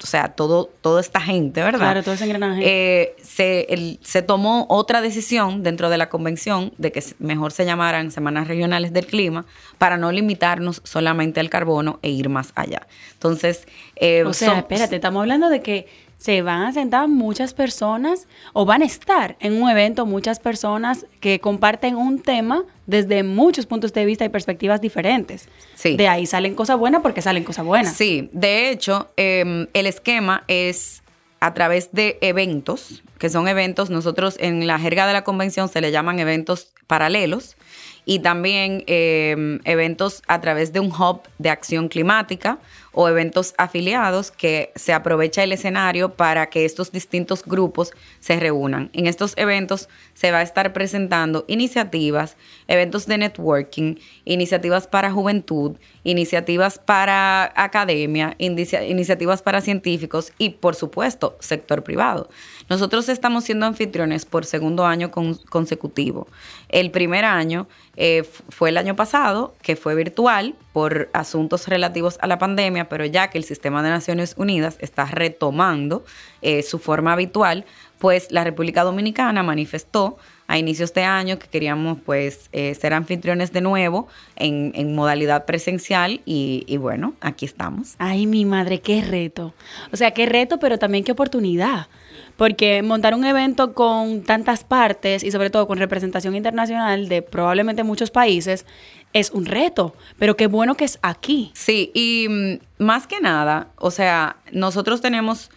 o 0.04 0.08
sea, 0.08 0.30
todo, 0.30 0.70
toda 0.82 1.02
esta 1.02 1.22
gente, 1.22 1.62
¿verdad? 1.62 1.80
Claro, 1.80 2.04
todo 2.04 2.16
ese 2.16 2.26
engranaje. 2.26 2.62
Eh, 2.64 3.16
se, 3.22 3.68
el, 3.70 4.00
se 4.02 4.22
tomó 4.22 4.66
otra 4.70 5.02
decisión 5.02 5.64
dentro 5.64 5.90
de 5.90 5.98
la 5.98 6.10
convención 6.10 6.74
de 6.78 6.92
que 6.92 7.04
mejor 7.20 7.52
se 7.52 7.66
llamaran 7.66 8.12
semanas 8.12 8.48
regionales 8.48 8.94
del 8.94 9.06
clima 9.06 9.46
para 9.78 9.98
no 9.98 10.12
limitarnos 10.12 10.82
solamente 10.84 11.40
al 11.40 11.50
carbono 11.50 12.00
e 12.02 12.10
ir 12.10 12.30
más 12.30 12.52
allá. 12.56 12.88
Entonces, 13.14 13.68
eh, 13.96 14.24
o 14.24 14.34
sea, 14.34 14.50
son, 14.50 14.58
espérate, 14.58 14.96
estamos 14.96 15.22
hablando 15.22 15.50
de 15.50 15.62
que 15.62 15.88
se 16.22 16.44
van 16.44 16.62
a 16.62 16.72
sentar 16.72 17.08
muchas 17.08 17.56
personas 17.56 18.28
o 18.54 18.64
van 18.64 18.84
a 18.84 18.86
estar 18.86 19.38
en 19.40 19.60
un 19.60 19.68
evento 19.68 20.06
muchas 20.06 20.40
personas 20.40 21.08
que 21.20 21.40
comparten 21.40 21.96
un 21.96 22.22
tema 22.22 22.64
desde 22.86 23.24
muchos 23.24 23.66
puntos 23.66 23.92
de 23.92 24.06
vista 24.06 24.24
y 24.24 24.30
perspectivas 24.30 24.82
diferentes. 24.82 25.50
Sí. 25.74 25.98
De 25.98 26.08
ahí 26.08 26.28
salen 26.28 26.54
cosas 26.54 26.78
buenas 26.78 27.02
porque 27.02 27.24
salen 27.24 27.44
cosas 27.44 27.66
buenas. 27.66 27.96
Sí, 27.96 28.30
de 28.34 28.70
hecho, 28.70 29.10
eh, 29.18 29.68
el 29.74 29.88
esquema 29.88 30.44
es 30.48 31.02
a 31.40 31.56
través 31.56 31.92
de 31.92 32.20
eventos, 32.22 33.02
que 33.18 33.32
son 33.32 33.48
eventos, 33.48 33.90
nosotros 33.90 34.36
en 34.40 34.68
la 34.68 34.78
jerga 34.78 35.08
de 35.08 35.14
la 35.14 35.24
convención 35.24 35.70
se 35.70 35.82
le 35.82 35.90
llaman 35.90 36.20
eventos 36.20 36.72
paralelos, 36.86 37.58
y 38.06 38.20
también 38.20 38.84
eh, 38.88 39.60
eventos 39.64 40.22
a 40.28 40.42
través 40.42 40.74
de 40.74 40.80
un 40.80 40.92
hub 40.92 41.22
de 41.38 41.50
acción 41.50 41.88
climática 41.88 42.60
o 42.94 43.08
eventos 43.08 43.54
afiliados 43.58 44.32
que 44.32 44.72
se 44.76 44.94
aprovecha 44.94 45.44
el 45.44 45.54
escenario 45.54 46.14
para 46.14 46.50
que 46.50 46.66
estos 46.66 46.92
distintos 46.92 47.44
grupos 47.44 47.92
se 48.20 48.40
reúnan. 48.40 48.90
En 48.94 49.08
estos 49.08 49.34
eventos 49.38 49.88
se 50.14 50.32
va 50.32 50.40
a 50.40 50.44
estar 50.44 50.74
presentando 50.74 51.46
iniciativas, 51.48 52.36
eventos 52.68 53.06
de 53.06 53.18
networking, 53.18 53.96
iniciativas 54.26 54.88
para 54.88 55.12
juventud, 55.12 55.78
iniciativas 56.04 56.80
para 56.80 57.54
academia, 57.56 58.36
inicia 58.38 58.86
iniciativas 58.86 59.42
para 59.42 59.62
científicos 59.62 60.34
y, 60.38 60.50
por 60.50 60.76
supuesto, 60.76 61.38
sector 61.40 61.84
privado. 61.84 62.30
Nosotros 62.70 63.10
estamos 63.10 63.44
siendo 63.44 63.66
anfitriones 63.66 64.26
por 64.26 64.46
segundo 64.46 64.86
año 64.86 65.12
con 65.12 65.36
consecutivo. 65.50 66.28
El 66.70 66.92
primer 66.92 67.26
año 67.26 67.68
eh, 67.96 68.24
fue 68.50 68.70
el 68.70 68.78
año 68.78 68.96
pasado, 68.96 69.54
que 69.62 69.76
fue 69.76 69.96
virtual 69.96 70.56
por 70.74 71.10
asuntos 71.14 71.68
relativos 71.68 72.18
a 72.22 72.28
la 72.28 72.38
pandemia, 72.40 72.81
pero 72.90 73.06
ya 73.06 73.30
que 73.30 73.38
el 73.38 73.44
sistema 73.44 73.84
de 73.84 73.90
Naciones 73.90 74.36
Unidas 74.38 74.78
está 74.80 75.06
retomando 75.06 76.04
eh, 76.42 76.64
su 76.64 76.80
forma 76.80 77.14
habitual, 77.14 77.66
pues 78.00 78.32
la 78.32 78.44
República 78.44 78.84
Dominicana 78.84 79.44
manifestó 79.44 80.18
a 80.48 80.58
inicios 80.58 80.94
de 80.94 81.04
año 81.04 81.40
que 81.40 81.48
queríamos 81.48 82.00
pues 82.06 82.50
eh, 82.52 82.76
ser 82.76 82.94
anfitriones 82.94 83.54
de 83.54 83.62
nuevo 83.62 84.08
en, 84.36 84.96
modalidad 84.96 85.46
presencial 85.46 86.20
y, 86.26 86.76
bueno, 86.78 87.14
aquí 87.22 87.46
estamos. 87.46 87.96
Ay, 88.00 88.28
mi 88.28 88.44
madre, 88.44 88.82
qué 88.82 89.02
reto. 89.02 89.54
O 89.94 89.98
sea, 89.98 90.12
qué 90.12 90.26
reto, 90.26 90.60
pero 90.60 90.78
también 90.78 91.06
qué 91.06 91.14
oportunidad. 91.14 91.88
Porque 92.36 92.82
montar 92.82 93.14
un 93.14 93.24
evento 93.24 93.74
con 93.74 94.24
tantas 94.24 94.66
partes 94.66 95.24
y 95.24 95.32
sobre 95.32 95.52
todo 95.52 95.68
con 95.68 95.78
representación 95.78 96.36
internacional 96.36 97.08
de 97.08 97.22
probablemente 97.22 97.84
muchos 97.84 98.12
países 98.12 98.66
es 99.14 99.32
un 99.32 99.46
reto, 99.46 99.96
pero 100.18 100.36
qué 100.36 100.48
bueno 100.48 100.76
que 100.76 100.86
es 100.86 101.00
aquí. 101.02 101.52
Sí, 101.54 101.92
y 101.94 102.28
mm, 102.30 102.84
más 102.84 103.08
que 103.08 103.20
nada, 103.20 103.68
o 103.78 103.92
sea, 103.92 104.38
nosotros 104.52 105.02
tenemos 105.02 105.50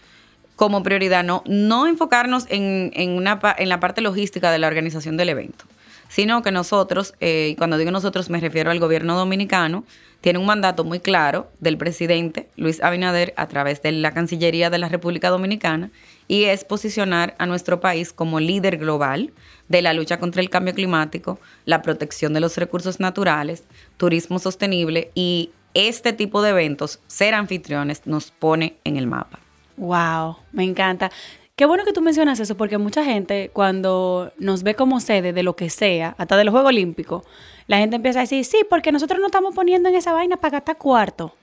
como 0.56 0.82
prioridad 0.82 1.24
no, 1.24 1.42
no 1.46 1.86
enfocarnos 1.86 2.46
en, 2.48 2.92
en, 2.94 3.10
una, 3.10 3.40
en 3.58 3.68
la 3.68 3.80
parte 3.80 4.00
logística 4.00 4.50
de 4.50 4.58
la 4.58 4.68
organización 4.68 5.16
del 5.16 5.30
evento, 5.30 5.64
sino 6.08 6.42
que 6.42 6.52
nosotros, 6.52 7.14
eh, 7.20 7.48
y 7.52 7.56
cuando 7.56 7.76
digo 7.76 7.90
nosotros 7.90 8.30
me 8.30 8.40
refiero 8.40 8.70
al 8.70 8.78
gobierno 8.78 9.16
dominicano, 9.16 9.84
tiene 10.20 10.38
un 10.38 10.46
mandato 10.46 10.84
muy 10.84 11.00
claro 11.00 11.50
del 11.60 11.76
presidente 11.76 12.48
Luis 12.56 12.82
Abinader 12.82 13.34
a 13.36 13.46
través 13.48 13.82
de 13.82 13.92
la 13.92 14.14
Cancillería 14.14 14.70
de 14.70 14.78
la 14.78 14.88
República 14.88 15.28
Dominicana 15.28 15.90
y 16.28 16.44
es 16.44 16.64
posicionar 16.64 17.34
a 17.38 17.46
nuestro 17.46 17.80
país 17.80 18.12
como 18.12 18.40
líder 18.40 18.78
global 18.78 19.32
de 19.68 19.82
la 19.82 19.92
lucha 19.92 20.18
contra 20.18 20.42
el 20.42 20.50
cambio 20.50 20.74
climático, 20.74 21.38
la 21.64 21.82
protección 21.82 22.32
de 22.34 22.40
los 22.40 22.56
recursos 22.56 23.00
naturales, 23.00 23.64
turismo 23.96 24.38
sostenible 24.38 25.10
y 25.14 25.50
este 25.74 26.12
tipo 26.12 26.40
de 26.42 26.50
eventos, 26.50 27.00
ser 27.06 27.34
anfitriones, 27.34 28.06
nos 28.06 28.30
pone 28.30 28.76
en 28.84 28.96
el 28.96 29.06
mapa. 29.06 29.40
Wow, 29.76 30.36
me 30.52 30.64
encanta. 30.64 31.10
Qué 31.56 31.66
bueno 31.66 31.84
que 31.84 31.92
tú 31.92 32.00
mencionas 32.00 32.40
eso, 32.40 32.56
porque 32.56 32.78
mucha 32.78 33.04
gente 33.04 33.50
cuando 33.52 34.32
nos 34.38 34.62
ve 34.64 34.74
como 34.74 35.00
sede 35.00 35.32
de 35.32 35.42
lo 35.42 35.54
que 35.54 35.70
sea, 35.70 36.14
hasta 36.18 36.36
de 36.36 36.44
los 36.44 36.52
Juegos 36.52 36.70
Olímpicos, 36.70 37.24
la 37.66 37.78
gente 37.78 37.96
empieza 37.96 38.20
a 38.20 38.22
decir, 38.22 38.44
sí, 38.44 38.58
porque 38.68 38.92
nosotros 38.92 39.20
no 39.20 39.26
estamos 39.26 39.54
poniendo 39.54 39.88
en 39.88 39.94
esa 39.94 40.12
vaina 40.12 40.36
para 40.36 40.58
gastar 40.58 40.78
cuarto. 40.78 41.34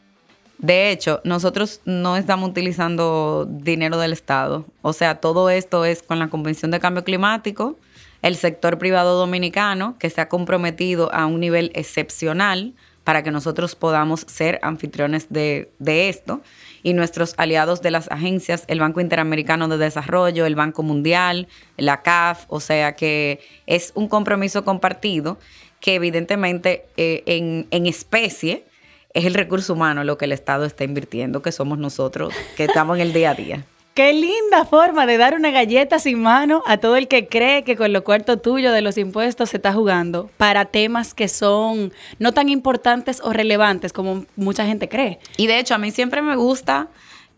De 0.62 0.92
hecho, 0.92 1.22
nosotros 1.24 1.82
no 1.86 2.18
estamos 2.18 2.52
utilizando 2.52 3.48
dinero 3.50 3.98
del 3.98 4.14
Estado. 4.14 4.64
O 4.84 4.94
sea, 4.94 5.16
todo 5.16 5.50
esto 5.50 5.86
es 5.86 6.04
con 6.04 6.20
la 6.20 6.30
Convención 6.30 6.70
de 6.70 6.80
Cambio 6.80 7.04
Climático. 7.04 7.78
el 8.22 8.36
sector 8.36 8.78
privado 8.78 9.18
dominicano, 9.18 9.98
que 9.98 10.12
se 10.12 10.22
ha 10.22 10.30
comprometido 10.30 11.12
a 11.12 11.26
un 11.26 11.40
nivel 11.40 11.72
excepcional 11.74 12.76
para 13.04 13.24
que 13.24 13.32
nosotros 13.32 13.74
podamos 13.74 14.22
ser 14.28 14.60
anfitriones 14.62 15.26
de, 15.32 15.72
esto 15.80 16.42
y 16.84 16.94
nuestros 16.94 17.34
aliados 17.38 17.82
de 17.82 17.90
las 17.90 18.12
agencias, 18.12 18.66
el 18.68 18.80
Banco 18.80 19.02
Interamericano 19.02 19.68
de 19.68 19.80
Desarrollo, 19.80 20.46
el 20.46 20.54
Banco 20.54 20.84
Mundial, 20.84 21.48
la 21.78 22.04
CAF, 22.04 22.46
o 22.48 22.60
sea 22.60 22.94
que 22.94 23.40
es 23.66 23.92
un 23.96 24.08
compromiso 24.08 24.64
compartido 24.64 25.40
que 25.80 25.96
evidentemente 25.96 26.86
eh, 26.98 27.24
en 27.72 27.86
especie 27.88 28.66
es 29.14 29.26
el 29.26 29.34
recurso 29.34 29.74
humano 29.74 30.04
lo 30.04 30.18
que 30.18 30.26
el 30.26 30.32
Estado 30.32 30.66
está 30.66 30.84
invirtiendo, 30.84 31.42
que 31.42 31.52
somos 31.52 31.78
nosotros, 31.78 32.34
que 32.56 32.66
estamos 32.66 32.98
en 32.98 33.02
el 33.04 33.14
día 33.14 33.32
a 33.32 33.36
día. 33.36 33.66
Qué 33.94 34.14
linda 34.14 34.64
forma 34.64 35.06
de 35.06 35.18
dar 35.18 35.36
una 35.36 35.52
galleta 35.52 36.00
sin 36.00 36.22
mano 36.22 36.64
a 36.66 36.78
todo 36.78 36.96
el 36.96 37.10
que 37.10 37.28
cree 37.28 37.66
que 37.66 37.76
con 37.76 37.92
lo 37.92 38.06
cuarto 38.06 38.38
tuyo 38.38 38.72
de 38.72 38.82
los 38.82 38.98
impuestos 38.98 39.50
se 39.50 39.58
está 39.58 39.74
jugando 39.74 40.30
para 40.38 40.64
temas 40.64 41.14
que 41.14 41.28
son 41.28 41.92
no 42.18 42.32
tan 42.32 42.48
importantes 42.48 43.20
o 43.22 43.34
relevantes 43.34 43.92
como 43.92 44.26
mucha 44.38 44.66
gente 44.66 44.88
cree. 44.88 45.20
Y 45.36 45.48
de 45.48 45.60
hecho, 45.60 45.76
a 45.76 45.78
mí 45.78 45.92
siempre 45.92 46.22
me 46.22 46.38
gusta 46.38 46.88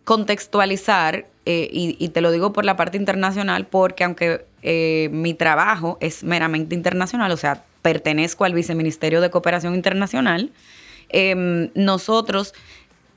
contextualizar, 0.03 1.25
eh, 1.45 1.69
y, 1.71 2.09
te 2.09 2.21
lo 2.21 2.31
digo 2.31 2.53
por 2.53 2.65
la 2.65 2.75
parte 2.75 2.97
internacional, 2.97 3.65
porque 3.65 4.03
aunque 4.03 4.45
eh, 4.61 5.09
mi 5.11 5.33
trabajo 5.33 5.97
es 6.01 6.23
meramente 6.23 6.75
internacional, 6.75 7.31
o 7.31 7.37
sea, 7.37 7.63
pertenezco 7.81 8.45
al 8.45 8.53
Viceministerio 8.53 9.21
de 9.21 9.31
Cooperación 9.31 9.73
Internacional, 9.73 10.51
em, 11.13 11.69
nosotros 11.75 12.53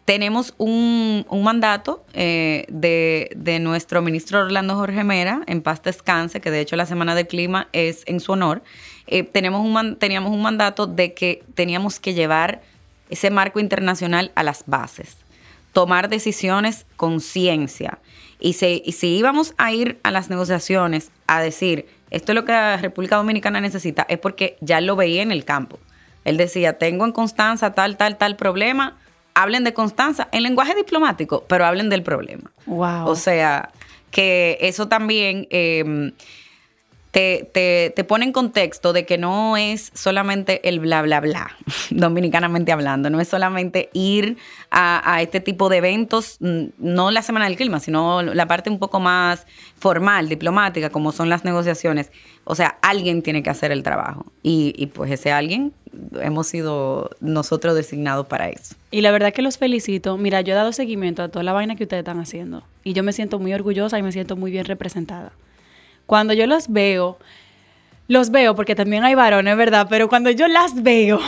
tenemos 0.07 0.55
un, 0.57 1.27
mandato 1.43 2.05
eh, 2.15 2.65
de, 2.69 3.59
nuestro 3.61 4.03
ministro 4.03 4.41
Orlando 4.41 4.77
Jorge 4.77 5.03
Mera, 5.03 5.43
en 5.47 5.63
paz 5.63 5.83
descanse, 5.83 6.41
que 6.41 6.53
de 6.53 6.61
hecho 6.61 6.77
la 6.77 6.87
Semana 6.87 7.17
del 7.17 7.27
Clima 7.27 7.69
es 7.73 8.05
en 8.07 8.21
su 8.21 8.33
honor. 8.33 8.63
Eh, 9.09 9.25
tenemos 9.25 9.63
un, 9.63 9.97
teníamos 9.97 10.31
un 10.31 10.43
mandato 10.43 10.87
de 10.87 11.13
que 11.13 11.43
teníamos 11.55 11.99
que 11.99 12.15
llevar 12.15 12.63
ese 13.11 13.31
marco 13.31 13.59
internacional 13.59 14.31
a 14.37 14.45
las 14.45 14.63
bases, 14.67 15.17
tomar 15.73 16.09
decisiones 16.09 16.87
con 16.97 17.21
ciencia. 17.21 17.99
Y 18.39 18.51
y 18.51 18.93
si 18.93 19.17
íbamos 19.17 19.55
a 19.57 19.73
ir 19.73 19.99
a 20.05 20.13
las 20.13 20.31
negociaciones 20.31 21.11
a 21.27 21.41
decir, 21.41 21.87
esto 22.11 22.31
es 22.31 22.37
lo 22.37 22.45
que 22.45 22.53
la 22.53 22.77
República 22.77 23.17
Dominicana 23.17 23.61
necesita, 23.61 24.07
es 24.09 24.19
porque 24.19 24.57
ya 24.61 24.81
lo 24.81 24.95
veía 24.95 25.23
en 25.23 25.33
el 25.33 25.45
campo. 25.45 25.81
Él 26.27 26.37
decía, 26.37 26.77
tengo 26.77 27.05
en 27.05 27.13
Constanza 27.13 27.73
tal, 27.73 27.97
tal, 27.97 28.19
tal 28.19 28.37
problema 28.37 28.97
hablen 29.35 29.65
de 29.65 29.73
Constanza 29.73 30.29
en 30.33 30.43
lenguaje 30.43 30.75
diplomático, 30.75 31.45
pero 31.47 31.67
hablen 31.67 31.89
del 31.89 32.03
problema. 32.03 32.51
Wow. 32.65 33.07
O 33.07 33.15
sea, 33.15 33.71
que 34.11 34.59
eso 34.61 34.89
también 34.89 35.47
em, 35.51 36.13
te, 37.17 37.93
te, 37.95 38.05
pone 38.05 38.27
en 38.27 38.33
contexto 38.33 38.93
de 38.93 39.07
que 39.07 39.17
no 39.17 39.57
es 39.57 39.91
solamente 39.95 40.69
el 40.69 40.81
bla, 40.81 41.01
bla, 41.01 41.21
bla, 41.21 41.57
dominicanamente 41.91 42.73
hablando, 42.73 43.09
no 43.09 43.21
es 43.21 43.29
solamente 43.29 43.89
ir 43.95 44.37
a, 44.71 45.15
a, 45.15 45.23
este 45.23 45.41
tipo 45.41 45.71
de 45.71 45.79
eventos, 45.79 46.37
no 46.41 47.11
la 47.11 47.23
Semana 47.23 47.47
del 47.47 47.57
Clima, 47.57 47.81
sino 47.81 48.21
la 48.21 48.47
parte 48.47 48.69
un 48.69 48.79
poco 48.79 49.01
más 49.01 49.47
formal, 49.79 50.29
diplomática, 50.29 50.91
como 50.91 51.11
son 51.11 51.31
las 51.31 51.43
negociaciones. 51.43 52.13
O 52.45 52.55
sea, 52.55 52.77
alguien 52.83 53.23
tiene 53.23 53.43
que 53.43 53.49
hacer 53.49 53.73
el 53.73 53.83
trabajo 53.83 54.27
y, 54.43 54.75
y 54.77 54.89
pues 54.89 55.11
ese 55.11 55.33
alguien 55.33 55.73
hemos 56.21 56.49
sido 56.49 57.09
nosotros 57.21 57.75
designados 57.75 58.27
para 58.27 58.51
eso. 58.51 58.75
Y 58.91 59.01
la 59.01 59.11
verdad 59.11 59.33
que 59.33 59.41
los 59.41 59.57
felicito. 59.57 60.19
Mira, 60.19 60.43
yo 60.43 60.53
he 60.53 60.57
dado 60.57 60.71
seguimiento 60.73 61.23
a 61.23 61.29
toda 61.29 61.45
la 61.45 61.55
vaina 61.55 61.77
que 61.77 61.85
ustedes 61.85 62.03
están 62.03 62.21
haciendo. 62.21 62.63
Y 62.85 62.93
yo 62.93 63.03
me 63.03 63.15
siento 63.15 63.39
muy 63.39 63.55
orgullosa 63.55 63.99
y 63.99 64.03
me 64.03 64.13
siento 64.13 64.37
muy 64.37 64.51
bien 64.51 64.67
representada. 64.67 65.33
Cuando 66.07 66.33
yo 66.33 66.47
los 66.47 66.69
veo, 66.69 67.19
los 68.09 68.31
veo 68.31 68.55
porque 68.55 68.75
también 68.75 69.05
hay 69.05 69.15
varones, 69.15 69.57
¿verdad? 69.57 69.87
Pero 69.91 70.09
cuando 70.09 70.31
yo 70.31 70.47
las 70.49 70.83
veo, 70.83 71.21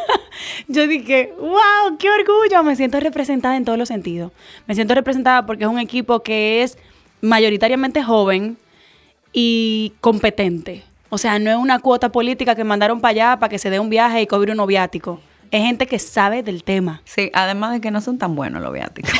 yo 0.68 0.86
dije, 0.86 1.32
wow, 1.38 1.96
qué 1.98 2.08
orgullo. 2.10 2.62
Me 2.62 2.76
siento 2.76 3.00
representada 3.00 3.56
en 3.56 3.64
todos 3.64 3.78
los 3.78 3.88
sentidos. 3.88 4.32
Me 4.66 4.74
siento 4.74 4.94
representada 4.94 5.46
porque 5.46 5.64
es 5.64 5.70
un 5.70 5.78
equipo 5.78 6.22
que 6.22 6.62
es 6.62 6.76
mayoritariamente 7.22 8.02
joven 8.02 8.58
y 9.32 9.94
competente. 10.00 10.84
O 11.08 11.18
sea, 11.18 11.38
no 11.38 11.50
es 11.50 11.56
una 11.56 11.80
cuota 11.80 12.12
política 12.12 12.54
que 12.54 12.64
mandaron 12.64 13.00
para 13.00 13.10
allá 13.10 13.38
para 13.38 13.50
que 13.50 13.58
se 13.58 13.70
dé 13.70 13.80
un 13.80 13.90
viaje 13.90 14.22
y 14.22 14.26
cobre 14.26 14.52
un 14.52 14.66
viático. 14.66 15.20
Es 15.50 15.62
gente 15.64 15.86
que 15.86 15.98
sabe 15.98 16.44
del 16.44 16.62
tema. 16.62 17.02
Sí, 17.04 17.30
además 17.34 17.72
de 17.72 17.80
que 17.80 17.90
no 17.90 18.00
son 18.00 18.18
tan 18.18 18.36
buenos 18.36 18.62
los 18.62 18.72
viáticos. 18.72 19.12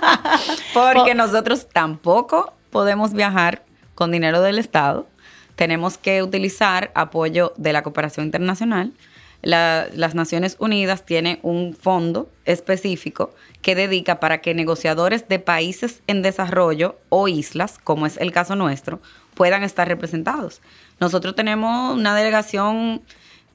Porque 0.74 1.14
nosotros 1.14 1.68
tampoco 1.70 2.54
podemos 2.70 3.12
viajar 3.12 3.62
con 4.00 4.10
dinero 4.10 4.40
del 4.40 4.58
Estado. 4.58 5.06
Tenemos 5.56 5.98
que 5.98 6.22
utilizar 6.22 6.90
apoyo 6.94 7.52
de 7.58 7.74
la 7.74 7.82
cooperación 7.82 8.24
internacional. 8.24 8.94
las 9.42 10.14
Naciones 10.14 10.56
Unidas 10.58 11.04
tienen 11.04 11.38
un 11.42 11.74
fondo 11.74 12.30
específico 12.46 13.34
que 13.60 13.74
dedica 13.74 14.18
para 14.18 14.40
que 14.40 14.54
negociadores 14.54 15.28
de 15.28 15.38
países 15.38 16.00
en 16.06 16.22
desarrollo 16.22 16.96
o 17.10 17.28
islas, 17.28 17.78
como 17.84 18.06
es 18.06 18.16
el 18.16 18.32
caso 18.32 18.56
nuestro, 18.56 19.02
puedan 19.34 19.62
estar 19.64 19.86
representados. 19.86 20.62
Nosotros 20.98 21.36
tenemos 21.36 21.94
una 21.94 22.16
delegación 22.16 23.02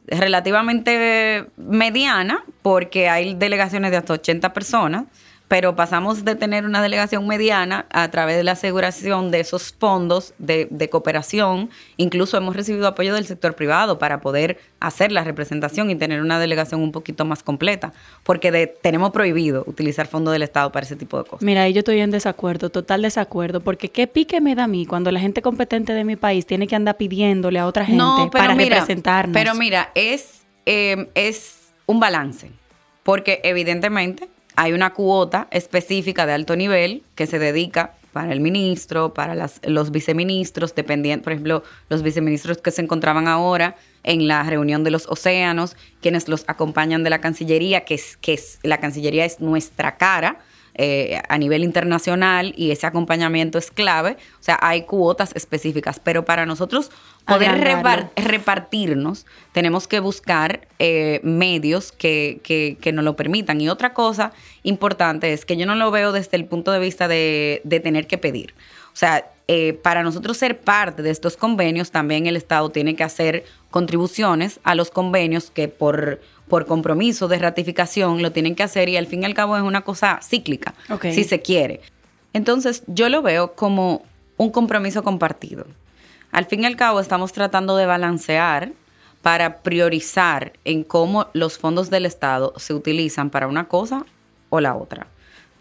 relativamente 0.06 1.48
mediana, 1.58 2.44
porque 2.62 3.10
hay 3.10 3.34
delegaciones 3.34 3.90
de 3.90 3.98
hasta 3.98 4.14
80 4.14 4.54
personas, 4.54 5.06
pero 5.48 5.76
pasamos 5.76 6.26
de 6.26 6.36
tener 6.36 6.66
una 6.66 6.82
delegación 6.82 7.28
mediana 7.28 7.86
a 7.92 8.10
través 8.10 8.36
de 8.38 8.44
la 8.44 8.54
aseguración 8.54 9.30
de 9.32 9.42
esos 9.42 9.74
fondos 9.74 10.34
de, 10.40 10.90
cooperación. 10.90 11.70
Incluso 11.98 12.38
hemos 12.38 12.56
recibido 12.56 12.88
apoyo 12.88 13.14
del 13.14 13.26
sector 13.26 13.56
privado 13.56 14.00
para 14.00 14.22
poder 14.22 14.60
hacer 14.80 15.12
la 15.12 15.24
representación 15.24 15.90
y 15.90 15.96
tener 15.96 16.22
una 16.22 16.40
delegación 16.40 16.82
un 16.82 16.92
poquito 16.92 17.26
más 17.26 17.44
completa, 17.44 17.94
porque 18.24 18.68
tenemos 18.82 19.12
prohibido 19.12 19.64
utilizar 19.68 20.08
fondos 20.08 20.34
del 20.34 20.44
Estado 20.44 20.72
para 20.72 20.86
ese 20.86 20.96
tipo 20.96 21.18
de 21.18 21.24
cosas. 21.26 21.44
Mira, 21.44 21.64
ahí 21.64 21.74
yo 21.74 21.80
estoy 21.80 22.00
en 22.00 22.12
desacuerdo, 22.12 22.70
total 22.70 23.02
desacuerdo, 23.02 23.62
porque 23.62 23.90
qué 23.90 24.08
pique 24.08 24.42
me 24.42 24.56
da 24.56 24.66
a 24.66 24.68
mí 24.68 24.86
cuando 24.86 25.12
la 25.12 25.20
gente 25.20 25.42
competente 25.42 25.94
de 25.94 26.04
mi 26.04 26.16
país 26.16 26.46
tiene 26.46 26.68
que 26.68 26.76
andar 26.76 26.98
pidiéndole 26.98 27.60
a 27.60 27.68
otra 27.68 27.86
gente 27.86 28.04
para 28.32 28.56
representarnos. 28.56 29.34
Pero 29.34 29.54
mira, 29.54 29.92
es, 29.96 30.46
eh, 30.66 31.10
es 31.14 31.74
un 31.86 32.00
balance, 32.00 32.52
porque 33.04 33.42
evidentemente 33.44 34.28
hay 34.56 34.74
una 34.74 34.94
cuota 34.94 35.48
específica 35.52 36.26
de 36.26 36.34
alto 36.34 36.56
nivel 36.56 37.04
que 37.16 37.28
se 37.28 37.40
dedica 37.40 37.94
para 38.14 38.32
el 38.32 38.40
ministro, 38.40 39.14
para 39.14 39.50
los 39.64 39.92
viceministros, 39.92 40.74
dependiendo, 40.74 41.24
por 41.24 41.34
ejemplo, 41.34 41.64
los 41.90 42.02
viceministros 42.02 42.60
que 42.60 42.72
se 42.72 42.82
encontraban 42.82 43.28
ahora 43.28 43.76
en 44.04 44.28
la 44.28 44.44
reunión 44.44 44.86
de 44.86 44.92
los 44.92 45.06
océanos, 45.08 45.76
quienes 46.02 46.30
los 46.30 46.46
acompañan 46.48 47.04
de 47.04 47.10
la 47.10 47.20
Cancillería, 47.20 47.84
que 47.84 47.96
es, 47.96 48.16
que 48.18 48.34
es, 48.34 48.60
la 48.64 48.80
Cancillería 48.80 49.26
es 49.26 49.42
nuestra 49.42 49.98
cara, 49.98 50.40
eh, 50.78 51.22
a 51.30 51.38
nivel 51.38 51.64
internacional 51.64 52.54
y 52.58 52.72
ese 52.72 52.86
acompañamiento 52.86 53.58
es 53.58 53.72
clave. 53.72 54.18
O 54.42 54.44
sea, 54.44 54.60
hay 54.62 54.82
cuotas 54.82 55.32
específicas, 55.34 56.02
pero 56.04 56.26
para 56.26 56.46
nosotros 56.46 56.92
poder 57.26 57.60
repartirnos, 58.16 59.26
tenemos 59.52 59.88
que 59.88 60.00
buscar 60.00 60.68
eh, 60.80 61.20
medios 61.24 61.92
que, 61.92 62.40
que, 62.44 62.92
nos 62.94 63.04
lo 63.04 63.16
permitan. 63.16 63.60
Y 63.62 63.70
otra 63.70 63.94
cosa 63.94 64.32
importante 64.64 65.34
es 65.34 65.46
que 65.46 65.58
yo 65.58 65.66
no 65.66 65.76
lo 65.76 65.92
veo 65.92 66.12
desde 66.12 66.38
el 66.38 66.46
punto 66.46 66.72
de 66.72 66.80
vista 66.80 67.08
de, 67.08 67.62
de 67.64 67.80
tener 67.80 68.08
que 68.08 68.18
pedir. 68.18 68.54
O 68.94 68.98
sea, 68.98 69.30
eh, 69.48 69.74
para 69.74 70.04
nosotros 70.04 70.38
ser 70.38 70.60
parte 70.60 71.02
de 71.04 71.12
estos 71.12 71.38
convenios, 71.38 71.92
también 71.92 72.28
el 72.28 72.36
Estado 72.36 72.70
tiene 72.70 72.96
que 72.96 73.04
hacer 73.04 73.44
contribuciones 73.70 74.60
a 74.64 74.76
los 74.76 74.90
convenios 74.90 75.50
que 75.50 75.68
por 75.68 76.20
por 76.48 76.66
compromiso 76.66 77.28
de 77.28 77.40
ratificación 77.40 78.22
lo 78.22 78.32
tienen 78.32 78.56
que 78.56 78.64
hacer 78.64 78.90
y 78.90 78.98
al 78.98 79.08
fin 79.08 79.24
y 79.24 79.26
al 79.26 79.34
cabo 79.34 79.58
es 79.58 79.64
una 79.64 79.82
cosa 79.82 80.20
cíclica, 80.22 80.76
si 81.02 81.24
se 81.24 81.42
quiere. 81.42 81.82
Entonces 82.34 82.84
yo 82.88 83.10
lo 83.10 83.22
veo 83.22 83.54
como 83.54 84.04
un 84.38 84.52
compromiso 84.52 85.04
compartido. 85.04 85.66
Al 86.36 86.44
fin 86.48 86.64
y 86.64 86.66
al 86.66 86.76
cabo 86.76 87.00
estamos 87.00 87.32
tratando 87.32 87.78
de 87.78 87.86
balancear 87.86 88.74
para 89.22 89.60
priorizar 89.60 90.52
en 90.66 90.84
cómo 90.84 91.28
los 91.32 91.58
fondos 91.58 91.90
del 91.90 92.06
Estado 92.06 92.52
se 92.58 92.74
utilizan 92.74 93.30
para 93.30 93.48
una 93.48 93.70
cosa 93.70 94.06
o 94.50 94.60
la 94.60 94.76
otra. 94.76 95.08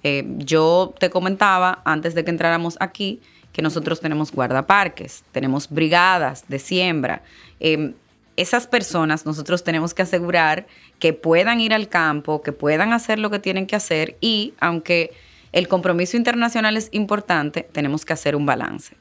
Eh, 0.02 0.24
yo 0.38 0.92
te 0.98 1.10
comentaba 1.10 1.80
antes 1.84 2.16
de 2.16 2.24
que 2.24 2.32
entráramos 2.32 2.76
aquí 2.80 3.20
que 3.52 3.62
nosotros 3.62 4.00
tenemos 4.00 4.32
guardaparques, 4.32 5.22
tenemos 5.30 5.70
brigadas 5.70 6.48
de 6.48 6.58
siembra. 6.58 7.22
Em, 7.60 7.94
esas 8.34 8.66
personas 8.66 9.24
nosotros 9.26 9.62
tenemos 9.62 9.94
que 9.94 10.02
asegurar 10.02 10.66
que 10.98 11.12
puedan 11.12 11.60
ir 11.60 11.72
al 11.72 11.88
campo, 11.88 12.42
que 12.42 12.50
puedan 12.50 12.92
hacer 12.92 13.20
lo 13.20 13.30
que 13.30 13.38
tienen 13.38 13.68
que 13.68 13.76
hacer 13.76 14.16
y 14.20 14.54
aunque 14.58 15.12
el 15.52 15.68
compromiso 15.68 16.16
internacional 16.16 16.76
es 16.76 16.88
importante, 16.90 17.62
tenemos 17.62 18.04
que 18.04 18.12
hacer 18.12 18.34
un 18.34 18.44
balance. 18.44 18.96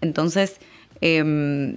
Entonces, 0.00 0.58
em, 1.02 1.76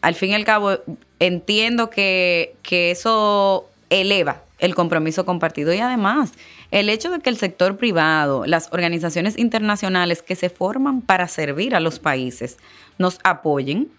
al 0.00 0.14
fin 0.14 0.30
y 0.30 0.34
al 0.34 0.44
cabo, 0.44 0.78
entiendo 1.18 1.90
que, 1.90 2.56
que 2.62 2.90
eso 2.90 3.68
eleva 3.90 4.42
el 4.58 4.74
compromiso 4.74 5.24
compartido 5.24 5.72
y 5.74 5.78
además 5.78 6.32
el 6.70 6.88
hecho 6.88 7.10
de 7.10 7.20
que 7.20 7.30
el 7.30 7.36
sector 7.36 7.76
privado, 7.76 8.46
las 8.46 8.68
organizaciones 8.72 9.36
internacionales 9.38 10.22
que 10.22 10.36
se 10.36 10.50
forman 10.50 11.02
para 11.02 11.26
servir 11.28 11.74
a 11.74 11.80
los 11.80 11.98
países, 11.98 12.58
nos 12.98 13.18
apoyen, 13.24 13.90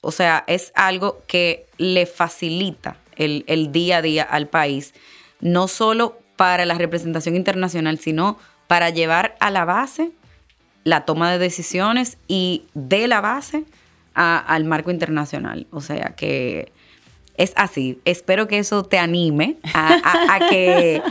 O 0.00 0.12
sea, 0.12 0.44
es 0.46 0.70
algo 0.76 1.22
que 1.26 1.66
le 1.76 2.06
facilita 2.06 2.96
el, 3.16 3.44
el 3.48 3.72
día 3.72 3.96
a 3.96 4.02
día 4.02 4.22
al 4.22 4.46
país, 4.46 4.94
no 5.40 5.66
solo 5.66 6.20
para 6.36 6.64
la 6.66 6.74
representación 6.74 7.34
internacional, 7.34 7.98
sino 7.98 8.38
para 8.68 8.90
llevar 8.90 9.36
a 9.40 9.50
la 9.50 9.64
base 9.64 10.12
la 10.84 11.04
toma 11.04 11.32
de 11.32 11.38
decisiones 11.38 12.16
y 12.28 12.62
de 12.74 13.08
la 13.08 13.20
base 13.20 13.64
al 14.18 14.64
marco 14.64 14.90
internacional. 14.90 15.66
O 15.70 15.80
sea 15.80 16.14
que 16.16 16.72
es 17.36 17.52
así. 17.56 18.00
Espero 18.04 18.48
que 18.48 18.58
eso 18.58 18.82
te 18.84 18.98
anime 18.98 19.56
a, 19.72 20.38
que... 20.50 21.02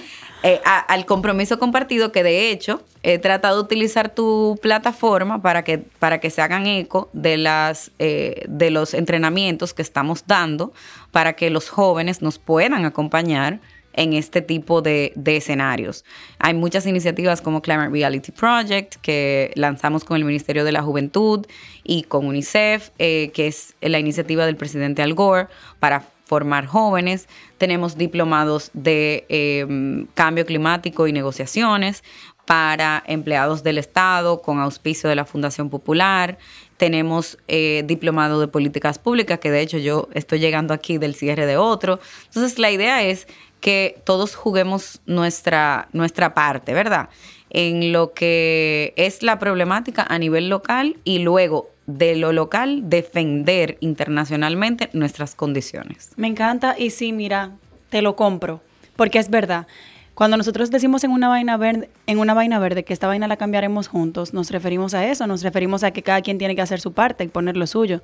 Eh, 0.43 0.61
al 0.63 1.07
compromiso 1.07 1.57
compartido 1.57 2.11
que 2.11 2.21
de 2.21 2.51
hecho 2.51 2.83
he 3.01 3.17
tratado 3.17 3.55
de 3.55 3.63
utilizar 3.63 4.13
tu 4.13 4.59
plataforma 4.61 5.41
para 5.41 5.63
que, 5.63 5.79
para 5.79 6.19
que 6.19 6.29
se 6.29 6.43
hagan 6.43 6.67
eco 6.67 7.09
de, 7.11 7.37
las, 7.37 7.89
eh, 7.97 8.45
de 8.47 8.69
los 8.69 8.93
entrenamientos 8.93 9.73
que 9.73 9.81
estamos 9.81 10.25
dando 10.27 10.73
para 11.11 11.33
que 11.33 11.49
los 11.49 11.69
jóvenes 11.69 12.21
nos 12.21 12.37
puedan 12.37 12.85
acompañar 12.85 13.59
en 13.97 14.13
este 14.13 14.41
tipo 14.41 14.81
de, 14.81 15.11
escenarios. 15.25 16.05
Hay 16.39 16.53
muchas 16.53 16.85
iniciativas 16.85 17.41
como 17.41 17.61
Climate 17.61 17.89
Reality 17.89 18.31
Project 18.31 18.95
que 19.01 19.51
lanzamos 19.55 20.05
con 20.05 20.15
el 20.15 20.23
Ministerio 20.23 20.63
de 20.63 20.71
la 20.71 20.83
Juventud 20.83 21.45
y 21.83 22.03
con 22.03 22.27
UNICEF, 22.27 22.91
eh, 22.99 23.31
que 23.33 23.47
es 23.47 23.75
la 23.81 23.99
iniciativa 23.99 24.45
del 24.45 24.55
presidente 24.55 25.01
Al 25.01 25.15
Gore 25.15 25.47
para 25.79 26.05
formar 26.23 26.67
jóvenes. 26.67 27.27
Tenemos 27.57 27.97
diplomados 27.97 28.69
de 28.73 29.25
em, 29.29 30.05
cambio 30.13 30.45
climático 30.45 31.07
y 31.07 31.13
negociaciones 31.13 32.03
para 32.45 33.03
empleados 33.07 33.61
del 33.61 33.77
Estado 33.77 34.41
con 34.41 34.59
auspicio 34.59 35.09
de 35.09 35.15
la 35.15 35.25
Fundación 35.25 35.69
Popular. 35.69 36.37
Tenemos 36.77 37.37
eh, 37.47 37.83
diplomado 37.85 38.39
de 38.39 38.47
políticas 38.47 38.99
públicas, 38.99 39.39
que 39.39 39.51
de 39.51 39.61
hecho 39.61 39.77
yo 39.79 40.07
estoy 40.13 40.39
llegando 40.39 40.73
aquí 40.73 40.97
del 40.97 41.15
cierre 41.15 41.45
de 41.45 41.57
otro. 41.57 41.99
Entonces 42.27 42.59
la 42.59 42.71
idea 42.71 43.03
es 43.03 43.27
que 43.59 44.01
todos 44.03 44.35
juguemos 44.35 45.01
nuestra, 45.05 45.87
nuestra 45.93 46.33
parte, 46.33 46.73
¿verdad? 46.73 47.09
En 47.49 47.91
lo 47.91 48.13
que 48.13 48.93
es 48.97 49.23
la 49.23 49.39
problemática 49.39 50.05
a 50.07 50.19
nivel 50.19 50.49
local 50.49 50.97
y 51.03 51.19
luego 51.19 51.69
de 51.87 52.15
lo 52.15 52.33
local 52.33 52.89
defender 52.89 53.77
internacionalmente 53.79 54.89
nuestras 54.93 55.35
condiciones. 55.35 56.11
Me 56.17 56.27
encanta 56.27 56.75
y 56.77 56.89
sí, 56.89 57.13
mira, 57.13 57.51
te 57.89 58.01
lo 58.01 58.15
compro, 58.15 58.61
porque 58.95 59.19
es 59.19 59.29
verdad. 59.29 59.67
Cuando 60.13 60.35
nosotros 60.35 60.71
decimos 60.71 61.03
en 61.03 61.11
una 61.11 61.29
vaina 61.29 61.57
verde, 61.57 61.89
en 62.07 62.19
una 62.19 62.33
vaina 62.33 62.59
verde 62.59 62.83
que 62.83 62.91
esta 62.91 63.07
vaina 63.07 63.27
la 63.27 63.37
cambiaremos 63.37 63.87
juntos, 63.87 64.33
nos 64.33 64.49
referimos 64.49 64.93
a 64.93 65.05
eso, 65.05 65.27
nos 65.27 65.43
referimos 65.43 65.83
a 65.83 65.91
que 65.91 66.01
cada 66.01 66.21
quien 66.21 66.37
tiene 66.37 66.55
que 66.55 66.61
hacer 66.61 66.81
su 66.81 66.91
parte 66.91 67.23
y 67.23 67.27
poner 67.27 67.55
lo 67.55 67.67
suyo. 67.67 68.01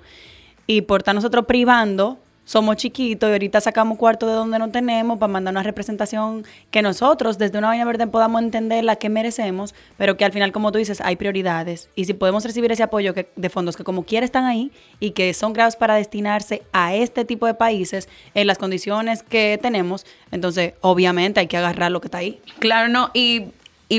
Y 0.65 0.81
por 0.81 1.01
estar 1.01 1.15
nosotros 1.15 1.45
privando 1.45 2.19
somos 2.45 2.75
chiquitos 2.75 3.29
y 3.29 3.31
ahorita 3.31 3.61
sacamos 3.61 3.97
cuarto 3.97 4.27
de 4.27 4.33
donde 4.33 4.59
no 4.59 4.69
tenemos 4.69 5.17
para 5.17 5.31
mandar 5.31 5.53
una 5.53 5.63
representación 5.63 6.45
que 6.71 6.81
nosotros 6.81 7.37
desde 7.37 7.57
una 7.57 7.67
vaina 7.67 7.85
verde 7.85 8.07
podamos 8.07 8.41
entender 8.41 8.83
la 8.83 8.95
que 8.95 9.09
merecemos, 9.09 9.73
pero 9.97 10.17
que 10.17 10.25
al 10.25 10.31
final, 10.31 10.51
como 10.51 10.71
tú 10.71 10.77
dices, 10.77 11.01
hay 11.01 11.15
prioridades. 11.15 11.89
Y 11.95 12.05
si 12.05 12.13
podemos 12.13 12.43
recibir 12.43 12.71
ese 12.71 12.83
apoyo 12.83 13.13
de 13.13 13.49
fondos 13.49 13.77
que 13.77 13.83
como 13.83 14.03
quiera 14.03 14.25
están 14.25 14.45
ahí 14.45 14.71
y 14.99 15.11
que 15.11 15.33
son 15.33 15.53
creados 15.53 15.75
para 15.75 15.95
destinarse 15.95 16.63
a 16.71 16.95
este 16.95 17.25
tipo 17.25 17.45
de 17.45 17.53
países 17.53 18.09
en 18.33 18.47
las 18.47 18.57
condiciones 18.57 19.23
que 19.23 19.59
tenemos, 19.61 20.05
entonces 20.31 20.73
obviamente 20.81 21.39
hay 21.39 21.47
que 21.47 21.57
agarrar 21.57 21.91
lo 21.91 22.01
que 22.01 22.07
está 22.07 22.19
ahí. 22.19 22.41
Claro, 22.59 22.89
no, 22.89 23.11
y, 23.13 23.51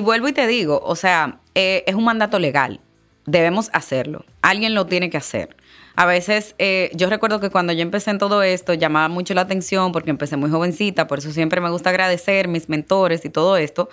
vuelvo 0.03 0.29
y 0.29 0.33
te 0.33 0.47
digo, 0.47 0.81
o 0.85 0.97
sea, 0.97 1.39
eh, 1.55 1.85
es 1.87 1.95
un 1.95 2.05
mandato 2.05 2.39
legal, 2.39 2.81
debemos 3.27 3.71
hacerlo, 3.73 4.25
alguien 4.43 4.75
lo 4.75 4.87
tiene 4.87 5.09
que 5.09 5.17
hacer. 5.17 5.57
A 5.97 6.07
veces, 6.07 6.57
eh, 6.59 6.91
yo 6.95 7.09
recuerdo 7.09 7.39
que 7.39 7.51
cuando 7.51 7.73
yo 7.73 7.83
empecé 7.83 8.11
en 8.11 8.19
todo 8.19 8.43
esto, 8.43 8.75
llamaba 8.75 9.09
mucho 9.09 9.33
la 9.33 9.43
atención 9.43 9.93
porque 9.93 10.11
empecé 10.11 10.37
muy 10.37 10.51
jovencita, 10.51 11.07
por 11.07 11.19
eso 11.19 11.31
siempre 11.31 11.61
me 11.61 11.71
gusta 11.71 11.91
agradecer 11.91 12.49
mis 12.49 12.69
mentores 12.69 13.25
y 13.25 13.31
todo 13.31 13.57
esto, 13.57 13.89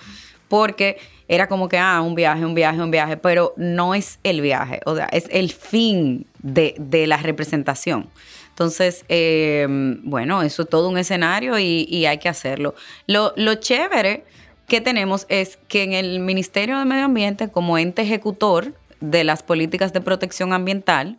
porque 0.47 0.97
era 1.27 1.47
como 1.47 1.69
que, 1.69 1.77
ah, 1.77 2.01
un 2.01 2.15
viaje, 2.15 2.43
un 2.43 2.55
viaje, 2.55 2.81
un 2.81 2.89
viaje, 2.89 3.17
pero 3.17 3.53
no 3.55 3.93
es 3.93 4.19
el 4.23 4.41
viaje, 4.41 4.81
o 4.85 4.95
sea, 4.95 5.05
es 5.05 5.25
el 5.31 5.51
fin 5.51 6.25
de, 6.39 6.75
la 7.07 7.17
representación. 7.17 8.09
Entonces, 8.49 9.05
em, 9.07 10.01
bueno, 10.03 10.41
eso 10.41 10.63
es 10.63 10.69
todo 10.69 10.89
un 10.89 10.97
escenario 10.97 11.57
y, 11.59 12.05
hay 12.05 12.17
que 12.17 12.29
hacerlo. 12.29 12.75
Lo, 13.07 13.33
lo 13.37 13.55
chévere 13.55 14.25
que 14.67 14.81
tenemos 14.81 15.25
es 15.29 15.57
que 15.67 15.83
en 15.83 15.93
el 15.93 16.19
Ministerio 16.19 16.79
de 16.79 16.85
Medio 16.85 17.05
Ambiente, 17.05 17.49
como 17.49 17.77
ente 17.77 18.01
ejecutor 18.01 18.73
de 18.99 19.23
las 19.23 19.43
políticas 19.43 19.93
de 19.93 20.01
protección 20.01 20.51
ambiental, 20.51 21.17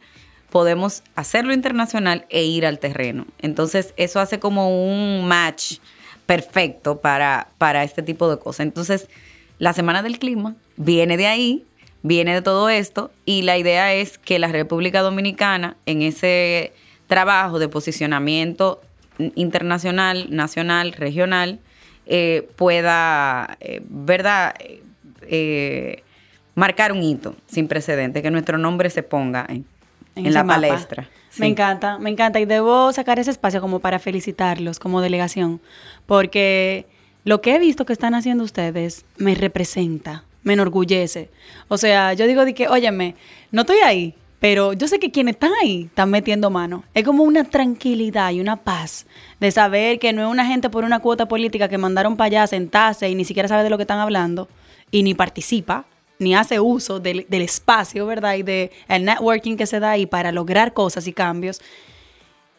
podemos 0.52 1.02
hacerlo 1.16 1.54
internacional 1.54 2.26
e 2.28 2.44
ir 2.44 2.66
al 2.66 2.78
terreno. 2.78 3.26
Entonces, 3.40 3.94
eso 3.96 4.20
hace 4.20 4.38
como 4.38 4.68
un 4.68 5.26
match 5.26 5.78
perfecto 6.26 7.00
para, 7.00 7.48
para 7.56 7.82
este 7.84 8.02
tipo 8.02 8.30
de 8.30 8.38
cosas. 8.38 8.60
Entonces, 8.60 9.08
la 9.58 9.72
Semana 9.72 10.02
del 10.02 10.18
Clima 10.18 10.54
viene 10.76 11.16
de 11.16 11.26
ahí, 11.26 11.64
viene 12.02 12.34
de 12.34 12.42
todo 12.42 12.68
esto, 12.68 13.10
y 13.24 13.42
la 13.42 13.56
idea 13.56 13.94
es 13.94 14.18
que 14.18 14.38
la 14.38 14.48
República 14.48 15.00
Dominicana, 15.00 15.78
en 15.86 16.02
ese 16.02 16.74
trabajo 17.06 17.58
de 17.58 17.68
posicionamiento 17.68 18.82
internacional, 19.34 20.26
nacional, 20.28 20.92
regional, 20.92 21.60
eh, 22.04 22.46
pueda, 22.56 23.56
eh, 23.60 23.80
¿verdad?, 23.88 24.54
eh, 25.22 26.02
marcar 26.54 26.92
un 26.92 27.02
hito 27.02 27.36
sin 27.46 27.68
precedente, 27.68 28.20
que 28.20 28.30
nuestro 28.30 28.58
nombre 28.58 28.90
se 28.90 29.02
ponga 29.02 29.46
en, 29.48 29.64
en, 30.14 30.32
la 30.32 30.44
palestra. 30.44 31.08
Me 31.38 31.46
encanta, 31.46 31.98
me 31.98 32.10
encanta. 32.10 32.40
Y 32.40 32.44
debo 32.44 32.92
sacar 32.92 33.18
ese 33.18 33.30
espacio 33.30 33.60
como 33.60 33.80
para 33.80 33.98
felicitarlos 33.98 34.78
como 34.78 35.00
delegación, 35.00 35.60
porque 36.06 36.86
lo 37.24 37.40
que 37.40 37.54
he 37.54 37.58
visto 37.58 37.86
que 37.86 37.92
están 37.92 38.14
haciendo 38.14 38.44
ustedes 38.44 39.04
me 39.16 39.34
representa, 39.34 40.24
me 40.42 40.54
enorgullece. 40.54 41.30
O 41.68 41.78
sea, 41.78 42.12
yo 42.14 42.26
digo 42.26 42.44
de 42.44 42.54
que, 42.54 42.68
óyeme, 42.68 43.14
no 43.50 43.62
estoy 43.62 43.78
ahí, 43.78 44.14
pero 44.40 44.72
yo 44.72 44.88
sé 44.88 44.98
que 44.98 45.12
quienes 45.12 45.36
están 45.36 45.52
ahí 45.62 45.84
están 45.84 46.10
metiendo 46.10 46.50
mano. 46.50 46.82
Es 46.94 47.04
como 47.04 47.22
una 47.22 47.44
tranquilidad 47.44 48.32
y 48.32 48.40
una 48.40 48.56
paz 48.56 49.06
de 49.38 49.52
saber 49.52 50.00
que 50.00 50.12
no 50.12 50.22
es 50.22 50.28
una 50.28 50.46
gente 50.46 50.68
por 50.68 50.84
una 50.84 50.98
cuota 50.98 51.28
política 51.28 51.68
que 51.68 51.78
mandaron 51.78 52.16
para 52.16 52.26
allá 52.26 52.42
a 52.42 52.48
sentarse 52.48 53.08
y 53.08 53.14
ni 53.14 53.24
siquiera 53.24 53.48
sabe 53.48 53.62
de 53.62 53.70
lo 53.70 53.78
que 53.78 53.84
están 53.84 54.00
hablando 54.00 54.48
y 54.90 55.04
ni 55.04 55.14
participa 55.14 55.86
ni 56.22 56.34
hace 56.34 56.60
uso 56.60 57.00
del, 57.00 57.26
espacio, 57.30 58.06
¿verdad? 58.06 58.34
Y 58.36 58.42
del 58.42 58.70
networking 59.04 59.56
que 59.56 59.66
se 59.66 59.80
da 59.80 59.90
ahí 59.90 60.06
para 60.06 60.32
lograr 60.32 60.72
cosas 60.72 61.06
y 61.06 61.12
cambios. 61.12 61.60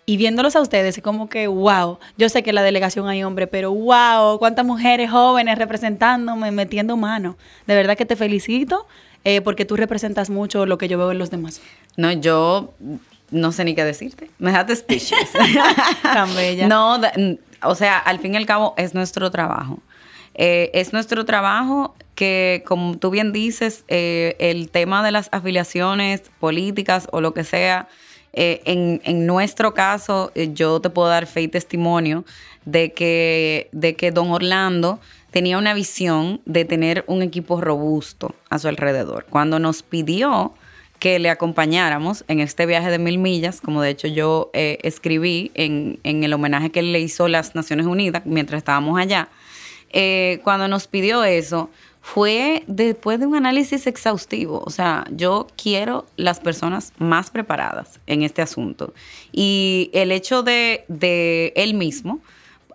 Y 0.05 0.17
viéndolos 0.17 0.55
a 0.57 0.61
ustedes, 0.61 0.97
es 0.97 1.03
como 1.03 1.29
que, 1.29 1.47
wow, 1.47 1.97
yo 2.17 2.27
sé 2.27 2.43
que 2.43 2.51
la 2.51 2.61
delegación 2.61 3.07
hay 3.07 3.23
hombre, 3.23 3.47
pero 3.47 3.71
wow, 3.71 4.37
cuántas 4.37 4.65
mujeres 4.65 5.09
jóvenes 5.09 5.57
representándome, 5.57 6.51
metiendo 6.51 6.97
mano. 6.97 7.37
De 7.67 7.75
verdad 7.75 7.95
que 7.95 8.05
te 8.05 8.17
felicito 8.17 8.85
eh, 9.23 9.39
porque 9.39 9.63
tú 9.63 9.77
representas 9.77 10.29
mucho 10.29 10.65
lo 10.65 10.77
que 10.77 10.89
yo 10.89 10.97
veo 10.97 11.11
en 11.11 11.19
los 11.19 11.31
demás. 11.31 11.61
No, 11.95 12.11
yo 12.11 12.73
no 13.31 13.53
sé 13.53 13.63
ni 13.63 13.75
qué 13.75 13.85
decirte. 13.85 14.29
Me 14.39 14.51
dejaste 14.51 14.75
speechless. 14.75 15.31
Tan 16.03 16.35
bella. 16.35 16.67
No, 16.67 16.99
o 17.63 17.75
sea, 17.75 17.97
al 17.97 18.19
fin 18.19 18.33
y 18.33 18.37
al 18.37 18.45
cabo 18.45 18.73
es 18.75 18.93
nuestro 18.93 19.31
trabajo. 19.31 19.79
Eh, 20.35 20.71
es 20.73 20.91
nuestro 20.91 21.23
trabajo 21.25 21.95
que, 22.15 22.63
como 22.65 22.97
tú 22.97 23.09
bien 23.09 23.31
dices, 23.31 23.83
eh, 23.87 24.35
el 24.39 24.69
tema 24.69 25.03
de 25.03 25.11
las 25.11 25.29
afiliaciones 25.31 26.23
políticas 26.39 27.07
o 27.11 27.21
lo 27.21 27.33
que 27.33 27.43
sea, 27.43 27.87
eh, 28.33 28.61
en, 28.65 29.25
nuestro 29.25 29.73
caso, 29.73 30.31
yo 30.35 30.79
te 30.79 30.89
puedo 30.89 31.07
dar 31.07 31.27
fe 31.27 31.43
y 31.43 31.47
testimonio 31.47 32.25
de 32.65 32.93
que, 32.93 33.69
de 33.71 33.95
que 33.95 34.11
don 34.11 34.31
Orlando 34.31 34.99
tenía 35.31 35.57
una 35.57 35.73
visión 35.73 36.41
de 36.45 36.65
tener 36.65 37.03
un 37.07 37.21
equipo 37.21 37.61
robusto 37.61 38.35
a 38.49 38.57
su 38.59 38.67
alrededor. 38.67 39.25
Cuando 39.29 39.59
nos 39.59 39.83
pidió 39.83 40.53
que 40.99 41.19
le 41.19 41.29
acompañáramos 41.29 42.23
en 42.27 42.39
este 42.39 42.65
viaje 42.65 42.89
de 42.89 42.97
mil 42.97 43.17
millas, 43.17 43.59
como 43.59 43.81
de 43.81 43.89
hecho 43.89 44.07
yo 44.07 44.49
escribí 44.53 45.51
en, 45.53 45.99
en 46.03 46.23
el 46.23 46.33
homenaje 46.33 46.71
que 46.71 46.81
le 46.81 46.99
hizo 46.99 47.27
las 47.27 47.55
Naciones 47.55 47.85
Unidas 47.85 48.23
mientras 48.25 48.59
estábamos 48.59 48.97
allá, 48.99 49.29
eh, 49.95 50.39
cuando 50.43 50.67
nos 50.67 50.87
pidió 50.87 51.23
eso, 51.23 51.69
fue 52.03 52.65
después 52.67 53.17
de 53.17 53.25
un 53.25 53.35
análisis 53.35 53.87
exhaustivo. 53.87 54.61
O 54.65 54.69
sea, 54.69 55.05
yo 55.09 55.47
quiero 55.55 56.05
las 56.17 56.41
personas 56.41 56.91
más 56.99 57.31
preparadas 57.31 58.01
en 58.07 58.23
este 58.23 58.41
asunto. 58.41 58.93
Y 59.31 59.89
el 59.93 60.11
hecho 60.11 60.43
de, 60.43 60.83
de 60.89 61.53
él 61.55 61.73
mismo 61.73 62.19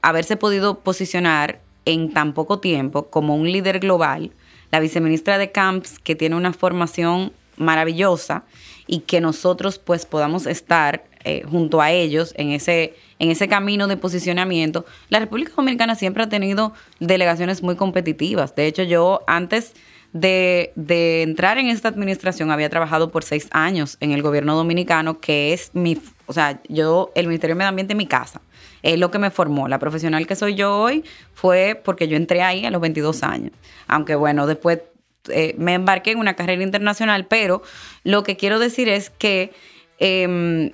haberse 0.00 0.38
podido 0.38 0.80
posicionar 0.80 1.60
en 1.84 2.12
tan 2.14 2.32
poco 2.32 2.58
tiempo 2.58 3.10
como 3.10 3.36
un 3.36 3.52
líder 3.52 3.80
global, 3.80 4.32
la 4.72 4.80
viceministra 4.80 5.36
de 5.36 5.52
Camps, 5.52 5.98
que 5.98 6.16
tiene 6.16 6.34
una 6.34 6.54
formación 6.54 7.30
maravillosa 7.58 8.44
y 8.86 9.00
que 9.00 9.20
nosotros 9.20 9.78
pues 9.78 10.06
podamos 10.06 10.46
estar 10.46 11.04
eh, 11.24 11.42
junto 11.48 11.80
a 11.80 11.90
ellos 11.90 12.34
en 12.36 12.50
ese, 12.50 12.94
en 13.18 13.30
ese 13.30 13.48
camino 13.48 13.86
de 13.88 13.96
posicionamiento, 13.96 14.84
la 15.08 15.18
República 15.18 15.52
Dominicana 15.56 15.94
siempre 15.94 16.22
ha 16.22 16.28
tenido 16.28 16.72
delegaciones 17.00 17.62
muy 17.62 17.76
competitivas. 17.76 18.54
De 18.54 18.66
hecho, 18.66 18.82
yo 18.82 19.22
antes 19.26 19.74
de, 20.12 20.72
de 20.74 21.22
entrar 21.22 21.58
en 21.58 21.68
esta 21.68 21.88
administración 21.88 22.50
había 22.50 22.70
trabajado 22.70 23.10
por 23.10 23.24
seis 23.24 23.48
años 23.50 23.96
en 24.00 24.12
el 24.12 24.22
gobierno 24.22 24.56
dominicano, 24.56 25.20
que 25.20 25.52
es 25.52 25.70
mi, 25.74 25.98
o 26.26 26.32
sea, 26.32 26.60
yo, 26.68 27.12
el 27.14 27.26
Ministerio 27.26 27.54
de 27.54 27.58
Medio 27.58 27.68
Ambiente 27.68 27.92
es 27.92 27.98
mi 27.98 28.06
casa. 28.06 28.40
Es 28.82 28.98
lo 28.98 29.10
que 29.10 29.18
me 29.18 29.30
formó. 29.30 29.68
La 29.68 29.78
profesional 29.78 30.26
que 30.26 30.36
soy 30.36 30.54
yo 30.54 30.76
hoy 30.76 31.04
fue 31.34 31.80
porque 31.84 32.08
yo 32.08 32.16
entré 32.16 32.42
ahí 32.42 32.64
a 32.64 32.70
los 32.70 32.80
22 32.80 33.22
años. 33.22 33.52
Aunque 33.86 34.14
bueno, 34.14 34.46
después 34.46 34.80
eh, 35.28 35.54
me 35.58 35.74
embarqué 35.74 36.12
en 36.12 36.18
una 36.18 36.34
carrera 36.34 36.62
internacional, 36.62 37.26
pero 37.26 37.62
lo 38.04 38.22
que 38.22 38.36
quiero 38.36 38.58
decir 38.58 38.88
es 38.88 39.10
que 39.10 39.52
em, 39.98 40.72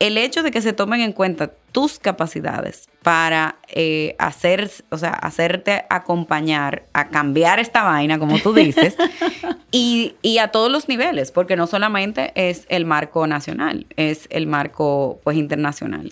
el 0.00 0.16
hecho 0.16 0.42
de 0.42 0.50
que 0.50 0.62
se 0.62 0.72
tomen 0.72 1.02
en 1.02 1.12
cuenta 1.12 1.52
tus 1.72 1.98
capacidades 1.98 2.88
para 3.02 3.56
eh, 3.68 4.16
hacer, 4.18 4.70
o 4.88 4.98
sea, 4.98 5.10
hacerte 5.10 5.84
acompañar 5.90 6.84
a 6.94 7.08
cambiar 7.08 7.60
esta 7.60 7.84
vaina, 7.84 8.18
como 8.18 8.38
tú 8.38 8.54
dices, 8.54 8.96
y, 9.70 10.14
y, 10.22 10.38
a 10.38 10.48
todos 10.48 10.72
los 10.72 10.88
niveles, 10.88 11.30
porque 11.30 11.54
no 11.54 11.66
solamente 11.66 12.32
es 12.34 12.66
el 12.70 12.86
marco 12.86 13.26
nacional, 13.26 13.86
es 13.96 14.26
el 14.30 14.46
marco 14.46 15.20
pues 15.22 15.36
internacional. 15.36 16.10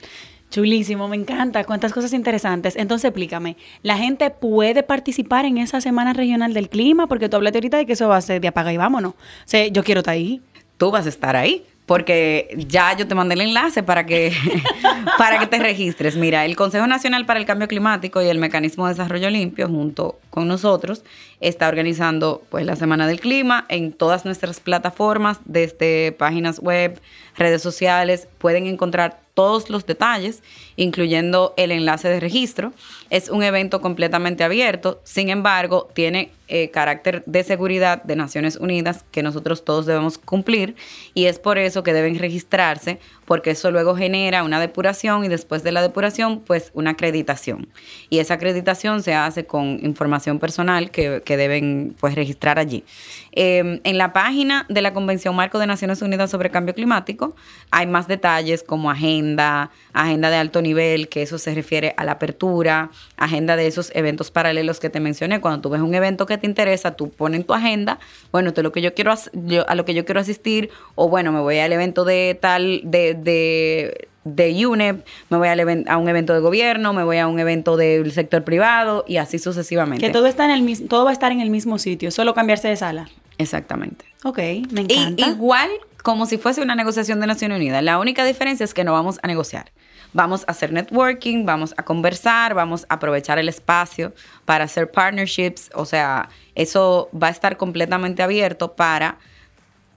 Chulísimo, 0.50 1.08
me 1.08 1.16
encanta, 1.16 1.64
cuántas 1.64 1.92
cosas 1.92 2.12
interesantes. 2.12 2.76
Entonces, 2.76 3.06
explícame, 3.06 3.56
¿la 3.82 3.98
gente 3.98 4.30
puede 4.30 4.82
participar 4.82 5.44
en 5.44 5.58
esa 5.58 5.80
Semana 5.80 6.12
Regional 6.12 6.54
del 6.54 6.68
Clima? 6.70 7.06
Porque 7.06 7.28
tú 7.28 7.36
hablaste 7.36 7.58
ahorita 7.58 7.76
de 7.78 7.86
que 7.86 7.92
eso 7.94 8.08
va 8.08 8.16
a 8.16 8.22
ser 8.22 8.40
de 8.40 8.48
apaga 8.48 8.72
y 8.72 8.76
vámonos. 8.78 9.12
O 9.12 9.16
sea, 9.44 9.66
yo 9.66 9.84
quiero 9.84 10.00
estar 10.00 10.14
ahí. 10.14 10.40
Tú 10.78 10.90
vas 10.90 11.06
a 11.06 11.08
estar 11.10 11.36
ahí 11.36 11.66
porque 11.88 12.54
ya 12.68 12.94
yo 12.94 13.08
te 13.08 13.14
mandé 13.14 13.34
el 13.34 13.40
enlace 13.40 13.82
para 13.82 14.04
que, 14.04 14.30
para 15.18 15.38
que 15.38 15.46
te 15.46 15.58
registres. 15.58 16.16
Mira, 16.16 16.44
el 16.44 16.54
Consejo 16.54 16.86
Nacional 16.86 17.24
para 17.24 17.40
el 17.40 17.46
Cambio 17.46 17.66
Climático 17.66 18.20
y 18.20 18.28
el 18.28 18.38
Mecanismo 18.38 18.86
de 18.86 18.92
Desarrollo 18.92 19.30
Limpio, 19.30 19.68
junto 19.68 20.20
con 20.30 20.48
nosotros, 20.48 21.04
está 21.40 21.68
organizando 21.68 22.42
pues 22.50 22.66
la 22.66 22.76
Semana 22.76 23.06
del 23.06 23.20
Clima 23.20 23.66
en 23.68 23.92
todas 23.92 24.24
nuestras 24.24 24.60
plataformas, 24.60 25.38
desde 25.44 26.12
páginas 26.12 26.60
web, 26.60 27.00
redes 27.36 27.62
sociales, 27.62 28.28
pueden 28.38 28.66
encontrar 28.66 29.20
todos 29.38 29.70
los 29.70 29.86
detalles, 29.86 30.42
incluyendo 30.74 31.54
el 31.56 31.70
enlace 31.70 32.08
de 32.08 32.18
registro. 32.18 32.72
Es 33.08 33.28
un 33.28 33.44
evento 33.44 33.80
completamente 33.80 34.42
abierto, 34.42 35.00
sin 35.04 35.28
embargo, 35.28 35.88
tiene 35.94 36.32
eh, 36.48 36.70
carácter 36.70 37.22
de 37.24 37.44
seguridad 37.44 38.02
de 38.02 38.16
Naciones 38.16 38.56
Unidas 38.56 39.04
que 39.12 39.22
nosotros 39.22 39.64
todos 39.64 39.86
debemos 39.86 40.18
cumplir 40.18 40.74
y 41.12 41.26
es 41.26 41.38
por 41.38 41.58
eso 41.58 41.82
que 41.82 41.92
deben 41.92 42.18
registrarse 42.18 42.98
porque 43.26 43.50
eso 43.50 43.70
luego 43.70 43.94
genera 43.94 44.42
una 44.42 44.58
depuración 44.58 45.24
y 45.24 45.28
después 45.28 45.62
de 45.62 45.72
la 45.72 45.82
depuración 45.82 46.40
pues 46.40 46.70
una 46.72 46.92
acreditación 46.92 47.68
y 48.08 48.20
esa 48.20 48.34
acreditación 48.34 49.02
se 49.02 49.12
hace 49.12 49.44
con 49.44 49.78
información 49.82 50.17
personal 50.38 50.90
que, 50.90 51.22
deben 51.26 51.94
pues 52.00 52.14
registrar 52.14 52.58
allí. 52.58 52.84
Em, 53.32 53.80
en 53.84 53.98
la 53.98 54.12
página 54.12 54.66
de 54.68 54.82
la 54.82 54.92
Convención 54.92 55.34
Marco 55.36 55.58
de 55.58 55.66
Naciones 55.66 56.02
Unidas 56.02 56.30
sobre 56.30 56.50
Cambio 56.50 56.74
Climático 56.74 57.36
hay 57.70 57.86
más 57.86 58.08
detalles 58.08 58.62
como 58.62 58.90
agenda, 58.90 59.70
agenda 59.92 60.30
de 60.30 60.36
alto 60.36 60.62
nivel, 60.62 61.08
que 61.08 61.22
eso 61.22 61.38
se 61.38 61.54
refiere 61.54 61.94
a 61.96 62.04
la 62.04 62.12
apertura, 62.12 62.90
agenda 63.16 63.56
de 63.56 63.66
esos 63.66 63.90
eventos 63.94 64.30
paralelos 64.30 64.80
que 64.80 64.90
te 64.90 65.00
mencioné. 65.00 65.40
Cuando 65.40 65.60
tú 65.60 65.70
ves 65.70 65.80
un 65.80 65.94
evento 65.94 66.26
que 66.26 66.38
te 66.38 66.46
interesa, 66.46 66.96
tú 66.96 67.10
pones 67.10 67.46
tu 67.46 67.54
agenda, 67.54 67.98
bueno, 68.32 68.48
esto 68.48 68.60
es 68.60 68.64
lo 68.64 68.72
que 68.72 68.82
yo 68.82 68.94
quiero, 68.94 69.12
a 69.12 69.74
lo 69.74 69.84
que 69.84 69.94
yo 69.94 70.04
quiero 70.04 70.20
asistir, 70.20 70.70
o 70.94 71.08
bueno, 71.08 71.32
me 71.32 71.40
voy 71.40 71.58
al 71.58 71.72
evento 71.72 72.04
de 72.04 72.38
tal, 72.40 72.80
de, 72.84 73.14
de, 73.14 74.08
de 74.34 74.66
UNEP, 74.66 75.04
me 75.30 75.36
voy 75.38 75.48
a 75.48 75.98
un 75.98 76.08
evento 76.08 76.34
de 76.34 76.40
gobierno, 76.40 76.92
me 76.92 77.04
voy 77.04 77.18
a 77.18 77.26
un 77.26 77.38
evento 77.38 77.76
del 77.76 78.12
sector 78.12 78.44
privado 78.44 79.04
y 79.06 79.16
así 79.16 79.38
sucesivamente. 79.38 80.06
Que 80.06 80.12
todo 80.12 80.26
está 80.26 80.44
en 80.44 80.50
el 80.50 80.62
mismo, 80.62 80.88
todo 80.88 81.04
va 81.04 81.10
a 81.10 81.12
estar 81.12 81.32
en 81.32 81.40
el 81.40 81.50
mismo 81.50 81.78
sitio, 81.78 82.10
solo 82.10 82.34
cambiarse 82.34 82.68
de 82.68 82.76
sala. 82.76 83.08
Exactamente. 83.38 84.04
Ok, 84.24 84.38
me 84.70 84.82
encanta. 84.82 85.28
igual 85.28 85.70
como 86.02 86.26
si 86.26 86.38
fuese 86.38 86.62
una 86.62 86.74
negociación 86.74 87.20
de 87.20 87.26
Naciones 87.26 87.56
Unidas. 87.56 87.82
La 87.82 87.98
única 87.98 88.24
diferencia 88.24 88.64
es 88.64 88.74
que 88.74 88.84
no 88.84 88.92
vamos 88.92 89.18
a 89.22 89.26
negociar. 89.26 89.72
Vamos 90.12 90.44
a 90.46 90.52
hacer 90.52 90.72
networking, 90.72 91.44
vamos 91.44 91.74
a 91.76 91.84
conversar, 91.84 92.54
vamos 92.54 92.86
a 92.88 92.94
aprovechar 92.94 93.38
el 93.38 93.48
espacio 93.48 94.14
para 94.44 94.64
hacer 94.64 94.90
partnerships. 94.90 95.70
O 95.74 95.84
sea, 95.84 96.30
eso 96.54 97.10
va 97.12 97.26
a 97.26 97.30
estar 97.30 97.56
completamente 97.56 98.22
abierto 98.22 98.74
para 98.74 99.18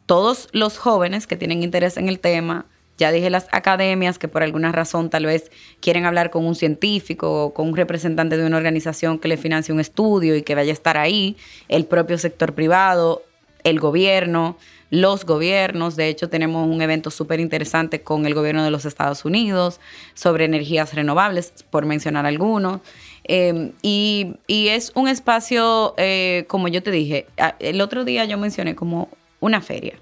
todos 0.05 0.49
los 0.51 0.77
jóvenes 0.77 1.27
que 1.27 1.37
tienen 1.37 1.63
interés 1.63 1.95
en 1.95 2.09
el 2.09 2.19
tema. 2.19 2.65
Ya 3.01 3.11
dije 3.11 3.31
las 3.31 3.47
academias 3.51 4.19
que 4.19 4.27
por 4.27 4.43
alguna 4.43 4.71
razón 4.71 5.09
tal 5.09 5.25
vez 5.25 5.49
quieren 5.79 6.05
hablar 6.05 6.29
con 6.29 6.45
un 6.45 6.53
científico 6.53 7.45
o 7.45 7.51
con 7.51 7.69
un 7.69 7.75
representante 7.75 8.37
de 8.37 8.45
una 8.45 8.57
organización 8.57 9.17
que 9.17 9.27
le 9.27 9.37
financie 9.37 9.73
un 9.73 9.79
estudio 9.79 10.35
y 10.35 10.43
que 10.43 10.53
vaya 10.53 10.69
a 10.69 10.73
estar 10.73 10.99
ahí, 10.99 11.35
el 11.67 11.85
propio 11.85 12.19
sector 12.19 12.53
privado, 12.53 13.23
el 13.63 13.79
gobierno, 13.79 14.55
los 14.91 15.25
gobiernos. 15.25 15.95
De 15.95 16.09
hecho, 16.09 16.29
tenemos 16.29 16.67
un 16.67 16.79
evento 16.83 17.09
súper 17.09 17.39
interesante 17.39 18.03
con 18.03 18.27
el 18.27 18.35
gobierno 18.35 18.63
de 18.63 18.69
los 18.69 18.85
Estados 18.85 19.25
Unidos 19.25 19.79
sobre 20.13 20.45
energías 20.45 20.93
renovables, 20.93 21.53
por 21.71 21.87
mencionar 21.87 22.27
algunos. 22.27 22.81
Em, 23.23 23.71
y, 23.81 24.35
es 24.47 24.91
un 24.93 25.07
espacio, 25.07 25.95
eh, 25.97 26.45
como 26.47 26.67
yo 26.67 26.83
te 26.83 26.91
dije, 26.91 27.25
el 27.57 27.81
otro 27.81 28.05
día 28.05 28.25
yo 28.25 28.37
mencioné 28.37 28.75
como 28.75 29.09
una 29.39 29.59
feria. 29.59 29.95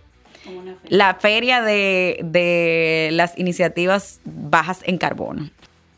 La 0.88 1.15
feria 1.15 1.62
de, 1.62 2.19
de 2.23 3.10
las 3.13 3.38
iniciativas 3.38 4.21
bajas 4.25 4.82
en 4.86 4.97
carbono. 4.97 5.49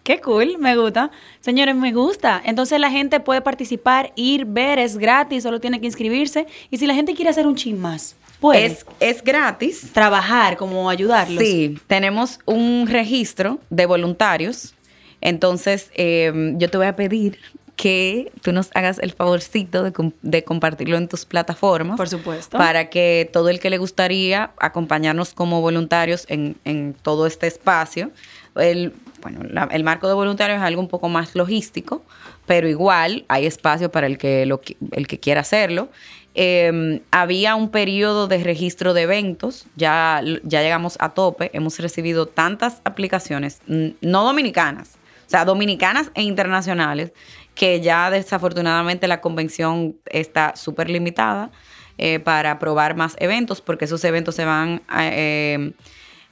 Qué 0.03 0.19
cool, 0.19 0.57
me 0.57 0.75
gusta. 0.75 1.11
Señores, 1.41 1.75
me 1.75 1.93
gusta. 1.93 2.41
Entonces 2.43 2.79
la 2.79 2.89
gente 2.89 3.19
puede 3.19 3.41
participar, 3.41 4.11
ir, 4.15 4.45
ver, 4.45 4.79
es 4.79 4.97
gratis, 4.97 5.43
solo 5.43 5.59
tiene 5.59 5.79
que 5.79 5.85
inscribirse. 5.85 6.47
Y 6.71 6.77
si 6.77 6.87
la 6.87 6.95
gente 6.95 7.13
quiere 7.13 7.29
hacer 7.29 7.45
un 7.45 7.55
chin 7.55 7.79
más, 7.79 8.15
es, 8.53 8.85
es 8.99 9.23
gratis. 9.23 9.91
Trabajar, 9.93 10.57
como 10.57 10.89
ayudarlos. 10.89 11.43
Sí, 11.43 11.77
tenemos 11.87 12.39
un 12.45 12.87
registro 12.87 13.59
de 13.69 13.85
voluntarios. 13.85 14.73
Entonces, 15.21 15.91
em, 15.93 16.57
yo 16.57 16.69
te 16.69 16.77
voy 16.77 16.87
a 16.87 16.95
pedir 16.95 17.37
que 17.75 18.31
tú 18.41 18.51
nos 18.51 18.69
hagas 18.73 18.99
el 18.99 19.11
favorcito 19.11 19.83
de, 19.83 20.43
compartirlo 20.43 20.97
en 20.97 21.07
tus 21.07 21.25
plataformas. 21.25 21.97
Por 21.97 22.09
supuesto. 22.09 22.57
Para 22.57 22.89
que 22.89 23.29
todo 23.31 23.49
el 23.49 23.59
que 23.59 23.69
le 23.69 23.77
gustaría 23.77 24.51
acompañarnos 24.59 25.33
como 25.33 25.61
voluntarios 25.61 26.25
en, 26.27 26.95
todo 27.01 27.25
este 27.25 27.47
espacio, 27.47 28.11
el, 28.55 28.93
bueno, 29.21 29.67
el 29.71 29.83
marco 29.83 30.07
de 30.07 30.13
voluntarios 30.13 30.59
es 30.59 30.63
algo 30.63 30.81
un 30.81 30.87
poco 30.87 31.09
más 31.09 31.35
logístico, 31.35 32.03
pero 32.45 32.67
igual 32.67 33.25
hay 33.27 33.45
espacio 33.45 33.91
para 33.91 34.07
el 34.07 34.17
que, 34.17 34.45
lo, 34.45 34.61
el 34.91 35.07
que 35.07 35.19
quiera 35.19 35.41
hacerlo. 35.41 35.89
Em, 36.33 37.01
había 37.11 37.55
un 37.55 37.71
periodo 37.71 38.27
de 38.27 38.41
registro 38.41 38.93
de 38.93 39.01
eventos, 39.01 39.65
ya, 39.75 40.21
ya 40.43 40.61
llegamos 40.61 40.95
a 41.01 41.09
tope, 41.09 41.51
hemos 41.53 41.77
recibido 41.79 42.25
tantas 42.25 42.81
aplicaciones, 42.85 43.59
no 43.67 44.23
dominicanas, 44.23 44.97
o 45.27 45.29
sea, 45.29 45.43
dominicanas 45.43 46.09
e 46.13 46.23
internacionales, 46.23 47.11
que 47.55 47.81
ya 47.81 48.09
desafortunadamente 48.09 49.07
la 49.07 49.21
convención 49.21 49.95
está 50.05 50.55
súper 50.55 50.89
limitada 50.89 51.51
eh, 51.97 52.19
para 52.19 52.57
probar 52.59 52.95
más 52.95 53.15
eventos, 53.19 53.61
porque 53.61 53.85
esos 53.85 54.03
eventos 54.03 54.35
se 54.35 54.45
van 54.45 54.81
eh, 54.99 55.73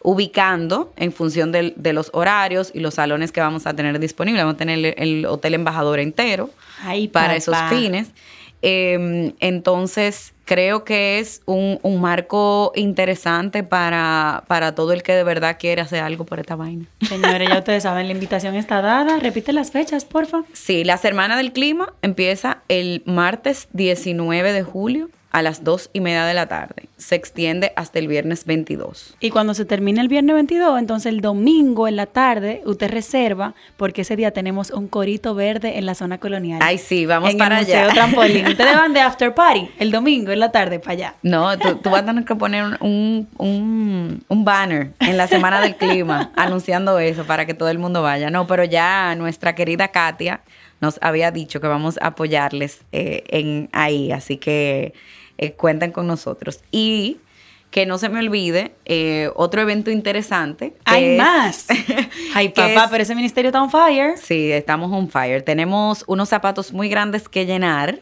ubicando 0.01 0.93
en 0.95 1.11
función 1.11 1.51
de, 1.51 1.93
los 1.93 2.09
horarios 2.13 2.71
y 2.73 2.79
los 2.79 2.95
salones 2.95 3.31
que 3.31 3.41
vamos 3.41 3.67
a 3.67 3.75
tener 3.75 3.99
disponibles. 3.99 4.43
Vamos 4.43 4.55
a 4.55 4.57
tener 4.57 4.95
el, 4.97 5.25
hotel 5.25 5.53
embajador 5.53 5.99
entero 5.99 6.49
para 7.11 7.35
esos 7.35 7.55
fines. 7.69 8.09
Em, 8.61 9.33
entonces, 9.39 10.33
creo 10.45 10.83
que 10.83 11.19
es 11.19 11.41
un, 11.45 11.79
marco 12.01 12.71
interesante 12.75 13.63
para, 13.63 14.43
para, 14.47 14.75
todo 14.75 14.93
el 14.93 15.03
que 15.03 15.13
de 15.13 15.23
verdad 15.23 15.57
quiere 15.59 15.81
hacer 15.81 16.01
algo 16.03 16.25
por 16.25 16.39
esta 16.39 16.55
vaina. 16.55 16.85
Señores, 17.01 17.49
ya 17.49 17.59
ustedes 17.59 17.83
saben, 17.83 18.07
la 18.07 18.13
invitación 18.13 18.55
está 18.55 18.81
dada. 18.81 19.19
Repite 19.19 19.53
las 19.53 19.71
fechas, 19.71 20.05
porfa. 20.05 20.43
Sí, 20.53 20.83
la 20.83 20.97
Semana 20.97 21.37
del 21.37 21.51
Clima 21.53 21.93
empieza 22.01 22.59
el 22.67 23.03
martes 23.05 23.67
19 23.73 24.53
de 24.53 24.63
julio 24.63 25.09
a 25.31 25.41
las 25.41 25.63
dos 25.63 25.89
y 25.93 25.99
media 25.99 26.25
de 26.25 26.33
la 26.33 26.47
tarde. 26.47 26.89
Se 26.97 27.15
extiende 27.15 27.71
hasta 27.75 27.99
el 27.99 28.07
viernes 28.07 28.45
22. 28.45 29.15
Y 29.19 29.29
cuando 29.29 29.53
se 29.53 29.65
termine 29.65 30.01
el 30.01 30.07
viernes 30.07 30.33
22, 30.35 30.79
entonces 30.79 31.11
el 31.11 31.21
domingo 31.21 31.87
en 31.87 31.95
la 31.95 32.07
tarde, 32.07 32.61
usted 32.65 32.89
reserva, 32.89 33.53
porque 33.77 34.01
ese 34.01 34.15
día 34.15 34.31
tenemos 34.31 34.71
un 34.71 34.87
corito 34.87 35.35
verde 35.35 35.77
en 35.77 35.85
la 35.85 35.95
zona 35.95 36.17
colonial. 36.17 36.59
Ay, 36.63 36.77
sí, 36.77 37.05
vamos 37.05 37.35
para 37.35 37.59
el 37.59 37.65
allá. 37.65 37.79
Museo 37.81 37.93
Trampolín. 37.93 38.47
Ustedes 38.49 38.75
van 38.75 38.93
de 38.93 39.01
after 39.01 39.33
party 39.33 39.69
el 39.79 39.91
domingo 39.91 40.31
en 40.31 40.39
la 40.39 40.51
tarde 40.51 40.79
para 40.79 40.93
allá. 40.93 41.15
No, 41.21 41.57
tú, 41.57 41.89
vas 41.89 42.01
a 42.01 42.05
tener 42.05 42.25
que 42.25 42.35
poner 42.35 42.77
un, 42.79 43.27
un, 43.37 44.23
un 44.27 44.45
banner 44.45 44.91
en 44.99 45.17
la 45.17 45.27
Semana 45.27 45.61
del 45.61 45.75
Clima 45.75 46.31
anunciando 46.35 46.99
eso 46.99 47.25
para 47.25 47.45
que 47.45 47.53
todo 47.53 47.69
el 47.69 47.79
mundo 47.79 48.01
vaya. 48.01 48.29
No, 48.29 48.47
pero 48.47 48.63
ya 48.63 49.15
nuestra 49.15 49.55
querida 49.55 49.89
Katia 49.89 50.41
nos 50.81 50.97
había 51.01 51.31
dicho 51.31 51.59
que 51.59 51.67
vamos 51.67 51.97
a 52.01 52.07
apoyarles 52.07 52.83
eh, 52.91 53.23
en 53.29 53.69
ahí, 53.73 54.11
así 54.11 54.37
que 54.37 54.93
eh, 55.39 55.53
cuentan 55.53 55.91
con 55.91 56.05
nosotros. 56.05 56.59
Y 56.69 57.21
que 57.71 57.85
no 57.85 57.97
se 57.97 58.09
me 58.09 58.19
olvide, 58.19 58.75
eh, 58.85 59.29
otro 59.35 59.61
evento 59.61 59.89
interesante. 59.89 60.75
Hay 60.83 61.17
más. 61.17 61.67
Ay, 62.33 62.49
papá, 62.49 62.89
pero 62.91 63.03
ese 63.03 63.15
ministerio 63.15 63.49
está 63.49 63.61
on 63.61 63.71
fire. 63.71 64.17
Sí, 64.17 64.51
estamos 64.51 64.91
on 64.91 65.09
fire. 65.09 65.41
Tenemos 65.41 66.03
unos 66.07 66.27
zapatos 66.29 66.73
muy 66.73 66.89
grandes 66.89 67.29
que 67.29 67.45
llenar 67.45 68.01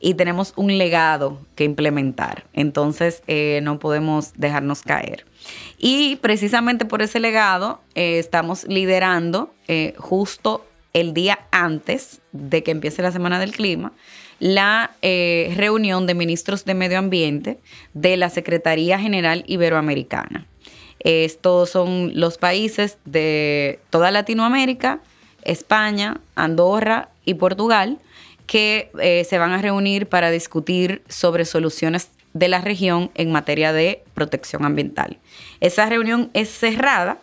y 0.00 0.14
tenemos 0.14 0.54
un 0.56 0.76
legado 0.76 1.38
que 1.54 1.62
implementar. 1.62 2.46
Entonces 2.52 3.22
eh, 3.28 3.60
no 3.62 3.78
podemos 3.78 4.32
dejarnos 4.34 4.82
caer. 4.82 5.24
Y 5.78 6.16
precisamente 6.16 6.84
por 6.84 7.02
ese 7.02 7.20
legado 7.20 7.80
eh, 7.94 8.18
estamos 8.18 8.64
liderando 8.66 9.54
justo 9.96 10.66
el 10.92 11.14
día 11.14 11.46
antes 11.50 12.20
de 12.32 12.62
que 12.62 12.70
empiece 12.70 13.02
la 13.02 13.12
Semana 13.12 13.40
del 13.40 13.52
Clima 13.52 13.92
la 14.38 14.90
reunión 15.00 16.08
de 16.08 16.14
ministros 16.14 16.64
de 16.64 16.74
medio 16.74 16.98
ambiente 16.98 17.60
de 17.94 18.16
la 18.16 18.28
Secretaría 18.28 18.98
General 18.98 19.44
Iberoamericana. 19.46 20.46
Estos 21.04 21.70
son 21.70 22.12
los 22.14 22.38
países 22.38 22.98
de 23.04 23.80
toda 23.90 24.10
Latinoamérica, 24.10 25.00
España, 25.42 26.20
Andorra 26.36 27.10
y 27.24 27.34
Portugal, 27.34 27.98
que 28.46 28.90
eh, 29.00 29.24
se 29.28 29.38
van 29.38 29.52
a 29.52 29.62
reunir 29.62 30.08
para 30.08 30.30
discutir 30.30 31.02
sobre 31.08 31.44
soluciones 31.44 32.10
de 32.34 32.48
la 32.48 32.60
región 32.60 33.10
en 33.14 33.32
materia 33.32 33.72
de 33.72 34.04
protección 34.14 34.64
ambiental. 34.64 35.18
Esa 35.60 35.86
reunión 35.86 36.30
es 36.34 36.50
cerrada, 36.50 37.18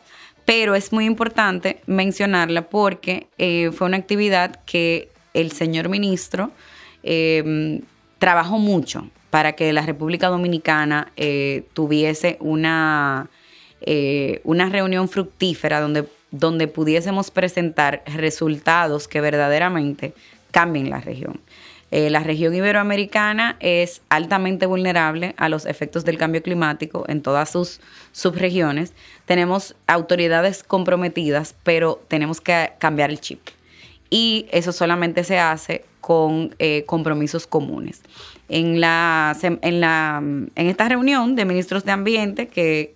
pero 0.49 0.73
es 0.73 0.91
muy 0.91 1.05
importante 1.05 1.79
mencionarla 1.85 2.69
porque 2.69 3.27
eh, 3.37 3.69
fue 3.71 3.85
una 3.85 3.97
actividad 3.97 4.63
que 4.65 5.09
el 5.35 5.51
señor 5.51 5.89
ministro 5.89 6.49
eh, 7.03 7.81
trabajó 8.17 8.57
mucho 8.57 9.07
para 9.29 9.51
que 9.51 9.71
la 9.73 9.83
República 9.83 10.27
Dominicana 10.29 11.11
tuviese 11.73 12.37
una, 12.39 13.29
una 14.43 14.69
reunión 14.69 15.07
fructífera 15.07 15.81
donde, 15.81 16.05
donde 16.31 16.67
pudiésemos 16.67 17.29
presentar 17.29 18.01
resultados 18.07 19.07
que 19.07 19.21
verdaderamente 19.21 20.15
cambien 20.49 20.89
la 20.89 20.99
región. 20.99 21.39
Eh, 21.91 22.09
la 22.09 22.19
región 22.19 22.53
iberoamericana 22.53 23.57
es 23.59 24.01
altamente 24.09 24.65
vulnerable 24.65 25.33
a 25.37 25.49
los 25.49 25.65
efectos 25.65 26.05
del 26.05 26.17
cambio 26.17 26.43
climático 26.43 27.05
en 27.07 27.21
todas 27.21 27.49
sus 27.49 27.81
subregiones. 28.11 28.93
Tenemos 29.25 29.75
autoridades 29.87 30.63
comprometidas, 30.63 31.55
pero 31.63 32.01
tenemos 32.07 32.41
que 32.41 32.73
cambiar 32.77 33.09
el 33.09 33.19
chip. 33.19 33.39
Y 34.09 34.47
eso 34.51 34.71
solamente 34.71 35.23
se 35.23 35.39
hace 35.39 35.85
con 36.01 36.55
eh, 36.59 36.83
compromisos 36.85 37.47
comunes. 37.47 38.01
En, 38.47 38.81
la, 38.81 39.35
en, 39.41 39.81
la, 39.81 40.17
en 40.19 40.51
esta 40.55 40.89
reunión 40.89 41.35
de 41.35 41.45
ministros 41.45 41.85
de 41.85 41.91
Ambiente, 41.91 42.47
que, 42.47 42.93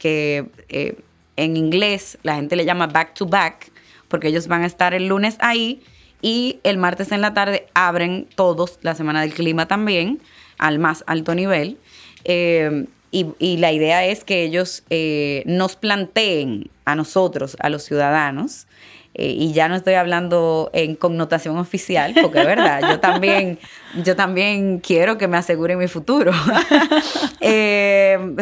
eh, 0.69 0.95
en 1.35 1.57
inglés 1.57 2.17
la 2.23 2.35
gente 2.35 2.55
le 2.55 2.65
llama 2.65 2.87
back 2.87 3.13
to 3.15 3.25
back, 3.25 3.71
porque 4.07 4.27
ellos 4.27 4.47
van 4.47 4.63
a 4.63 4.65
estar 4.67 4.93
el 4.93 5.07
lunes 5.07 5.35
ahí 5.39 5.81
y 6.23 6.61
el 6.63 6.77
martes 6.77 7.11
en 7.11 7.21
la 7.21 7.35
tarde 7.35 7.67
abren 7.75 8.27
todos 8.33 8.79
la 8.81 8.95
Semana 8.95 9.21
del 9.21 9.33
Clima 9.33 9.67
también, 9.67 10.19
al 10.57 10.79
más 10.79 11.03
alto 11.05 11.35
nivel. 11.35 11.77
Eh, 12.23 12.85
y, 13.11 13.57
la 13.57 13.71
idea 13.71 14.05
es 14.05 14.23
que 14.23 14.41
ellos 14.41 14.83
eh, 14.89 15.43
nos 15.45 15.75
planteen 15.75 16.71
a 16.85 16.95
nosotros, 16.95 17.55
a 17.59 17.69
los 17.69 17.83
ciudadanos, 17.83 18.65
eh, 19.13 19.35
y 19.37 19.53
ya 19.53 19.67
no 19.67 19.75
estoy 19.75 19.93
hablando 19.93 20.71
en 20.73 20.95
connotación 20.95 21.57
oficial, 21.57 22.15
porque 22.19 22.39
es 22.39 22.47
verdad, 22.47 22.81
yo 22.89 22.99
también, 22.99 23.59
yo 24.03 24.15
también 24.15 24.79
quiero 24.79 25.19
que 25.19 25.27
me 25.27 25.37
aseguren 25.37 25.77
mi 25.77 25.87
futuro. 25.87 26.31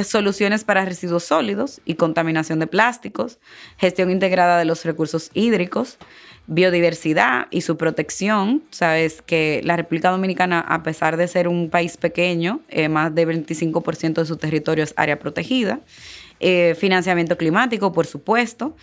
soluciones 0.06 0.63
para 0.63 0.86
residuos 0.86 1.24
sólidos 1.24 1.82
y 1.84 1.96
contaminación 1.96 2.60
de 2.60 2.67
plásticos, 2.67 3.39
gestión 3.78 4.12
integrada 4.12 4.58
de 4.58 4.65
los 4.65 4.86
recursos 4.86 5.32
hídricos, 5.34 5.98
biodiversidad 6.51 7.47
y 7.49 7.61
su 7.61 7.77
protección. 7.77 8.61
Sabes 8.71 9.21
que 9.21 9.61
la 9.63 9.77
República 9.77 10.11
Dominicana, 10.11 10.59
a 10.59 10.83
pesar 10.83 11.15
de 11.15 11.29
ser 11.29 11.47
un 11.47 11.69
país 11.69 11.95
pequeño, 11.95 12.59
eh, 12.67 12.89
más 12.89 13.15
de 13.15 13.25
25% 13.25 14.15
de 14.15 14.25
su 14.25 14.35
territorio 14.35 14.83
es 14.83 14.93
área 14.97 15.17
protegida. 15.17 15.79
Eh, 16.41 16.75
financiamiento 16.77 17.37
climático, 17.37 17.93
por 17.93 18.05
supuesto, 18.05 18.75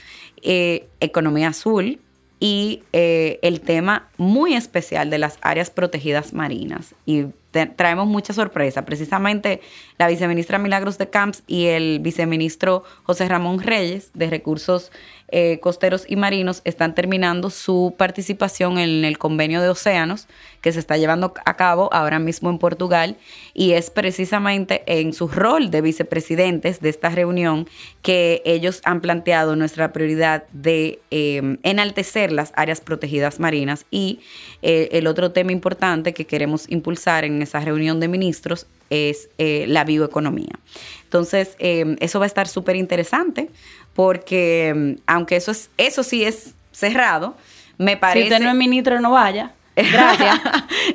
eh, 0.43 0.89
economía 1.01 1.49
azul 1.49 2.01
y 2.41 2.85
el 2.93 3.61
tema 3.61 4.09
muy 4.17 4.55
especial 4.55 5.11
de 5.11 5.19
las 5.19 5.37
áreas 5.43 5.71
protegidas 5.71 6.33
marinas. 6.33 6.95
Y 7.05 7.27
traemos 7.67 8.07
mucha 8.07 8.33
sorpresa. 8.33 8.85
Precisamente 8.85 9.61
la 9.99 10.09
viceministra 10.09 10.59
Milagros 10.59 10.99
de 10.99 11.11
Camps 11.11 11.43
y 11.47 11.67
el 11.67 12.01
viceministro 12.01 12.85
José 13.05 13.29
Ramón 13.29 13.61
Reyes 13.61 14.11
de 14.15 14.31
Recursos 14.31 14.91
eh, 15.31 15.61
costeros 15.61 16.07
y 16.09 16.17
marinos 16.17 16.63
están 16.65 16.95
terminando 16.95 17.51
su 17.51 17.95
participación 17.99 18.79
en 18.79 19.05
el 19.05 19.19
convenio 19.19 19.61
de 19.61 19.69
océanos 19.69 20.27
que 20.63 20.73
se 20.73 20.79
está 20.79 20.97
llevando 20.97 21.35
a 21.45 21.55
cabo 21.55 21.93
ahora 21.93 22.19
mismo 22.19 22.49
en 22.49 22.59
Portugal 22.59 23.19
y 23.53 23.73
es 23.73 23.91
precisamente 23.91 24.85
en 24.87 25.13
su 25.13 25.29
rol 25.29 25.71
de 25.71 25.83
vicepresidentes 25.83 26.81
de 26.81 26.89
esta 26.89 27.11
reunión 27.11 27.69
que 28.01 28.41
ellos 28.47 28.81
han 28.85 29.03
planteado 29.03 29.55
nuestra 29.55 29.93
prioridad 29.93 30.45
de 30.53 30.99
eh, 31.11 31.59
enaltecer 31.63 32.33
las 32.33 32.55
áreas 32.57 32.81
protegidas 32.81 33.39
marinas 33.39 33.85
y 33.91 34.21
eh, 34.63 34.89
el 34.93 35.07
otro 35.07 35.33
tema 35.33 35.53
importante 35.53 36.15
que 36.15 36.25
queremos 36.25 36.65
impulsar 36.71 37.27
en 37.27 37.43
esa 37.49 37.61
reunión 37.61 38.01
de 38.01 38.09
ministros 38.09 38.67
es 38.91 39.29
la 39.39 39.85
bioeconomía. 39.85 40.59
Entonces, 41.05 41.57
eso 41.59 42.19
va 42.19 42.25
a 42.25 42.27
estar 42.27 42.49
súper 42.49 42.77
interesante 42.77 43.51
porque 43.99 44.73
mm, 44.77 45.01
aunque 45.09 45.35
eso, 45.35 45.51
es, 45.51 45.71
eso 45.77 46.05
sí 46.05 46.23
es 46.23 46.55
cerrado, 46.71 47.35
me 47.79 47.97
parece... 47.97 48.29
Si 48.29 48.33
usted 48.33 48.45
no 48.45 48.51
es 48.51 48.55
ministro, 48.55 49.01
no 49.01 49.11
vaya. 49.11 49.51
Gracias. 49.75 50.41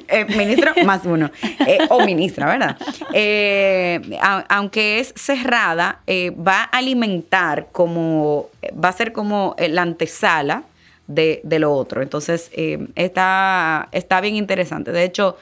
Eh, 0.08 0.26
ministro 0.26 0.72
más 0.86 1.02
uno. 1.06 1.30
Eh, 1.66 1.80
o 1.89 2.06
ministra, 2.06 2.48
¿verdad? 2.48 2.78
Eh, 3.13 4.00
aunque 4.50 5.00
es 5.00 5.13
cerrada, 5.16 6.00
va 6.08 6.63
a 6.63 6.78
alimentar 6.78 7.68
como, 7.72 8.50
va 8.84 8.89
a 8.89 8.94
ser 8.94 9.12
como 9.12 9.56
la 9.58 9.82
antesala 9.82 10.63
de, 11.08 11.42
lo 11.60 11.74
otro. 11.74 12.02
Entonces, 12.02 12.52
está, 12.96 13.89
está 13.92 14.22
bien 14.22 14.36
interesante. 14.36 14.92
De 14.92 15.04
hecho, 15.04 15.38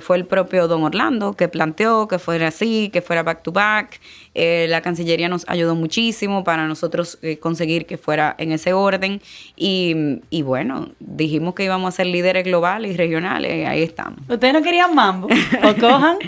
fue 0.00 0.16
el 0.16 0.26
propio 0.26 0.68
don 0.68 0.84
Orlando 0.84 1.34
que 1.34 1.48
planteó 1.48 2.08
que 2.08 2.18
fuera 2.18 2.48
así, 2.48 2.90
que 2.92 3.02
fuera 3.02 3.22
back 3.22 3.42
to 3.42 3.52
back. 3.52 4.00
Eh, 4.38 4.66
la 4.68 4.82
Cancillería 4.82 5.30
nos 5.30 5.48
ayudó 5.48 5.74
muchísimo 5.74 6.44
para 6.44 6.66
nosotros 6.66 7.18
eh, 7.22 7.38
conseguir 7.38 7.86
que 7.86 7.96
fuera 7.96 8.34
en 8.36 8.52
ese 8.52 8.74
orden. 8.74 9.22
Y, 9.56 10.42
bueno, 10.42 10.90
dijimos 11.00 11.54
que 11.54 11.64
íbamos 11.64 11.94
a 11.94 11.96
ser 11.96 12.06
líderes 12.06 12.44
globales 12.44 12.92
y 12.92 12.96
regionales. 12.98 13.66
Ahí 13.66 13.82
estamos. 13.82 14.20
Ustedes 14.28 14.52
no 14.52 14.60
querían 14.60 14.94
mambo. 14.94 15.28
O 15.64 15.74
cojan. 15.80 16.18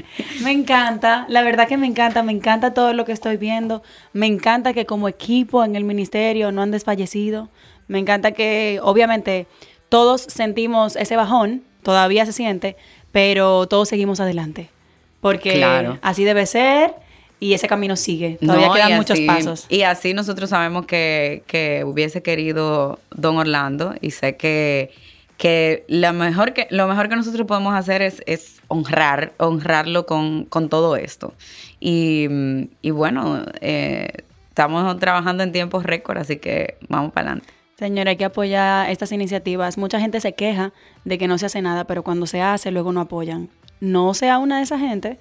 me 0.43 0.53
encanta. 0.53 1.27
La 1.29 1.43
verdad 1.43 1.69
que 1.69 1.77
me 1.77 1.87
encanta. 1.87 2.23
Me 2.23 2.33
encanta 2.33 2.73
todo 2.73 2.95
lo 2.95 3.05
que 3.05 3.12
estoy 3.12 3.37
viendo. 3.37 3.83
Me 4.14 4.27
encanta 4.27 4.73
que 4.73 4.87
como 4.87 5.07
equipo 5.07 5.62
en 5.62 5.77
el 5.77 5.85
ministerio 5.85 6.51
no 6.51 6.62
han 6.62 6.71
desfallecido. 6.71 7.51
Me 7.88 7.98
encanta 7.98 8.33
que, 8.33 8.81
obviamente, 8.83 9.46
todos 9.88 10.22
sentimos 10.22 10.96
ese 10.96 11.16
bajón. 11.16 11.62
Todavía 11.83 12.27
se 12.27 12.33
siente. 12.33 12.77
Pero 13.12 13.66
todos 13.66 13.88
seguimos 13.88 14.20
adelante. 14.20 14.70
Porque 15.20 15.64
así 16.03 16.24
debe 16.24 16.46
ser 16.46 16.94
y 17.40 17.55
ese 17.55 17.68
camino 17.68 17.96
sigue. 17.96 18.38
Todavía 18.40 18.70
quedan 18.72 18.96
muchos 18.96 19.20
pasos. 19.20 19.66
Y 19.68 19.83
así 19.83 20.14
nosotros 20.14 20.51
sabemos 20.51 20.87
que, 20.87 21.42
que, 21.46 21.85
hubiese 21.85 22.22
querido 22.22 22.98
Don 23.11 23.37
Orlando 23.37 23.94
y 24.01 24.11
sé 24.11 24.37
que, 24.37 24.92
que, 25.37 25.85
lo, 25.88 26.12
mejor 26.12 26.53
que 26.53 26.66
lo 26.70 26.87
mejor 26.87 27.09
que 27.09 27.16
nosotros 27.16 27.46
podemos 27.46 27.74
hacer 27.74 28.03
es, 28.03 28.22
es 28.27 28.61
honrar, 28.68 29.33
honrarlo 29.38 30.07
con, 30.07 30.44
con 30.44 30.68
todo 30.68 30.96
esto. 30.96 31.35
Y, 31.81 32.29
y 32.83 32.90
bueno, 32.90 33.44
eh, 33.61 34.09
estamos 34.48 34.98
trabajando 34.98 35.42
en 35.42 35.53
tiempos 35.53 35.85
récord, 35.85 36.18
así 36.18 36.37
que 36.37 36.77
vamos 36.88 37.12
para 37.12 37.29
adelante. 37.29 37.58
Señora, 37.79 38.11
hay 38.11 38.17
que 38.17 38.25
apoyar 38.25 38.91
estas 38.91 39.12
iniciativas. 39.12 39.79
Mucha 39.79 40.01
gente 40.01 40.21
se 40.21 40.33
queja 40.33 40.73
de 41.05 41.17
que 41.17 41.29
no 41.29 41.38
se 41.38 41.47
hace 41.47 41.62
nada, 41.62 41.85
pero 41.85 42.03
cuando 42.03 42.27
se 42.27 42.41
hace, 42.43 42.73
luego 42.73 42.93
no 42.93 43.01
apoyan. 43.01 43.51
No 43.79 44.14
sea 44.14 44.38
una 44.38 44.57
de 44.57 44.64
esa 44.64 44.81
gente, 44.81 45.21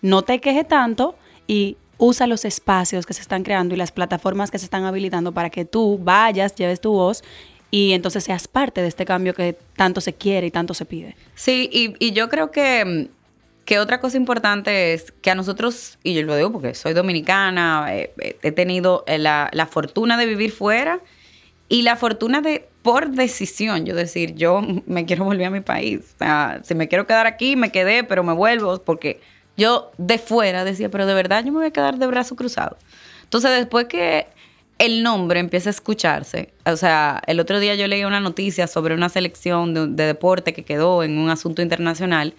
no 0.00 0.22
te 0.22 0.40
queje 0.40 0.64
tanto 0.64 1.16
y 1.46 1.76
usa 1.98 2.26
los 2.26 2.46
espacios 2.46 3.04
que 3.04 3.12
se 3.12 3.20
están 3.20 3.42
creando 3.42 3.74
y 3.74 3.78
las 3.78 3.92
plataformas 3.92 4.50
que 4.50 4.58
se 4.58 4.64
están 4.64 4.84
habilitando 4.84 5.32
para 5.32 5.50
que 5.50 5.66
tú 5.66 5.98
vayas, 6.02 6.54
lleves 6.54 6.80
tu 6.80 6.92
voz 6.92 7.22
y 7.70 7.92
entonces 7.92 8.24
seas 8.24 8.48
parte 8.48 8.80
de 8.80 8.88
este 8.88 9.04
cambio 9.04 9.34
que 9.34 9.58
tanto 9.76 10.00
se 10.00 10.14
quiere 10.14 10.46
y 10.46 10.50
tanto 10.50 10.72
se 10.72 10.86
pide. 10.86 11.14
Sí, 11.34 11.68
y, 12.00 12.12
yo 12.12 12.30
creo 12.30 12.50
que, 12.50 13.10
que, 13.66 13.78
otra 13.78 14.00
cosa 14.00 14.16
importante 14.16 14.94
es 14.94 15.12
que 15.12 15.30
a 15.30 15.34
nosotros, 15.34 15.98
y 16.02 16.14
yo 16.14 16.22
lo 16.22 16.34
digo 16.36 16.52
porque 16.52 16.74
soy 16.74 16.94
dominicana, 16.94 17.94
eh, 17.94 18.14
eh, 18.18 18.38
he 18.42 18.52
tenido 18.52 19.04
eh, 19.06 19.18
la, 19.18 19.50
la, 19.52 19.66
fortuna 19.66 20.16
de 20.16 20.24
vivir 20.24 20.52
fuera 20.52 21.02
y 21.68 21.82
la 21.82 21.96
fortuna 21.96 22.40
de, 22.40 22.66
por 22.82 23.10
decisión, 23.10 23.84
yo 23.84 23.94
decir, 23.94 24.34
yo 24.34 24.62
me 24.86 25.04
quiero 25.04 25.24
volver 25.24 25.46
a 25.46 25.50
mi 25.50 25.60
país. 25.60 26.00
O 26.14 26.18
sea, 26.18 26.60
si 26.64 26.74
me 26.74 26.88
quiero 26.88 27.06
quedar 27.06 27.26
aquí, 27.26 27.56
me 27.56 27.70
quedé, 27.70 28.04
pero 28.04 28.24
me 28.24 28.32
vuelvo 28.32 28.82
porque 28.82 29.20
yo 29.56 29.90
de 29.98 30.18
fuera 30.18 30.64
decía, 30.64 30.88
pero 30.88 31.04
de 31.04 31.14
verdad 31.14 31.44
yo 31.44 31.52
me 31.52 31.58
voy 31.58 31.66
a 31.66 31.70
quedar 31.70 31.98
de 31.98 32.06
brazo 32.06 32.36
cruzado. 32.36 32.78
Entonces 33.24 33.50
después 33.50 33.86
que 33.86 34.26
el 34.78 35.02
nombre 35.02 35.40
empieza 35.40 35.68
a 35.68 35.72
escucharse, 35.72 36.52
o 36.64 36.76
sea, 36.76 37.20
el 37.26 37.40
otro 37.40 37.58
día 37.58 37.74
yo 37.74 37.86
leí 37.88 38.04
una 38.04 38.20
noticia 38.20 38.68
sobre 38.68 38.94
una 38.94 39.08
selección 39.08 39.96
de, 39.96 40.06
deporte 40.06 40.54
que 40.54 40.64
quedó 40.64 41.02
en 41.02 41.18
un 41.18 41.28
asunto 41.28 41.60
internacional 41.60 42.34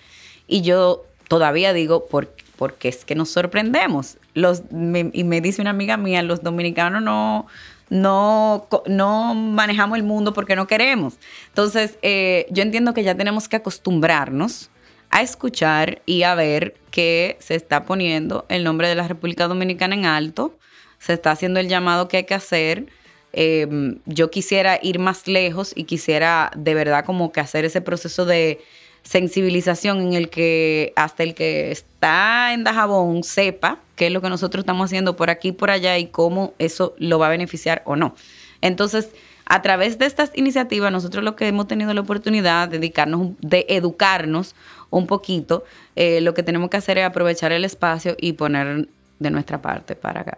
y 0.48 0.62
yo 0.62 1.04
todavía 1.28 1.74
digo, 1.74 2.08
¿por, 2.08 2.34
porque 2.56 2.90
es 2.90 3.06
que 3.06 3.16
nos 3.16 3.30
sorprendemos. 3.30 4.18
Los, 4.34 4.64
y 4.72 5.24
me 5.24 5.42
dice 5.42 5.62
una 5.62 5.70
amiga 5.70 5.98
mía, 5.98 6.24
los 6.24 6.44
dominicanos 6.44 7.02
no, 7.02 7.48
no, 7.90 8.68
no 8.86 9.36
manejamos 9.36 9.98
el 9.98 10.04
mundo 10.04 10.34
porque 10.34 10.56
no 10.56 10.68
queremos. 10.68 11.16
Entonces, 11.48 11.98
eh, 12.02 12.46
yo 12.52 12.64
entiendo 12.64 12.94
que 12.94 13.04
ya 13.04 13.16
tenemos 13.16 13.48
que 13.48 13.56
acostumbrarnos 13.56 14.70
a 15.10 15.22
escuchar 15.22 16.02
y 16.06 16.24
a 16.24 16.36
ver 16.36 16.76
que 16.92 17.38
se 17.40 17.56
está 17.56 17.86
poniendo 17.86 18.46
el 18.50 18.64
nombre 18.64 18.88
de 18.88 18.96
la 18.96 19.08
República 19.08 19.48
Dominicana 19.48 19.96
en 19.96 20.06
alto, 20.06 20.56
se 21.00 21.14
está 21.14 21.32
haciendo 21.32 21.60
el 21.60 21.68
llamado 21.68 22.08
que 22.08 22.18
hay 22.18 22.24
que 22.26 22.36
hacer. 22.36 22.88
Em, 23.32 24.00
yo 24.06 24.30
quisiera 24.32 24.80
ir 24.82 25.00
más 25.00 25.28
lejos 25.28 25.74
y 25.76 25.86
quisiera 25.86 26.52
de 26.56 26.74
verdad 26.74 27.06
como 27.06 27.32
que 27.32 27.40
hacer 27.40 27.66
ese 27.66 27.82
proceso 27.82 28.26
de 28.26 28.60
sensibilización 29.04 30.02
en 30.02 30.14
el 30.14 30.30
que 30.30 30.94
hasta 30.96 31.24
el 31.24 31.34
que 31.34 31.72
está 31.72 32.54
en 32.54 32.64
Dajabón 32.64 33.24
sepa 33.24 33.80
qué 34.00 34.08
es 34.08 34.14
lo 34.14 34.22
que 34.22 34.30
nosotros 34.30 34.62
estamos 34.62 34.86
haciendo 34.86 35.18
por 35.18 35.30
aquí 35.30 35.50
y 35.50 35.52
por 35.52 35.72
allá 35.72 35.98
y 35.98 36.08
cómo 36.08 36.54
eso 36.58 36.96
lo 37.00 37.20
va 37.20 37.28
a 37.28 37.30
beneficiar 37.30 37.82
o 37.86 37.98
no. 37.98 38.16
Entonces, 38.62 39.14
a 39.46 39.62
través 39.62 40.00
de 40.00 40.06
estas 40.06 40.32
iniciativas, 40.36 40.90
nosotros 40.90 41.22
lo 41.22 41.36
que 41.36 41.50
hemos 41.50 41.68
tenido 41.68 41.94
la 41.94 42.00
oportunidad 42.00 42.70
de 42.70 42.78
dedicarnos, 42.78 43.32
de 43.42 43.66
educarnos 43.68 44.56
un 44.90 45.06
poquito, 45.06 45.66
eh, 45.98 46.22
lo 46.22 46.34
que 46.34 46.44
tenemos 46.44 46.70
que 46.70 46.78
hacer 46.78 46.98
es 46.98 47.06
aprovechar 47.06 47.52
el 47.52 47.66
espacio 47.66 48.16
y 48.18 48.34
poner 48.34 48.88
de 49.20 49.32
nuestra 49.32 49.62
parte 49.62 49.98
para, 49.98 50.38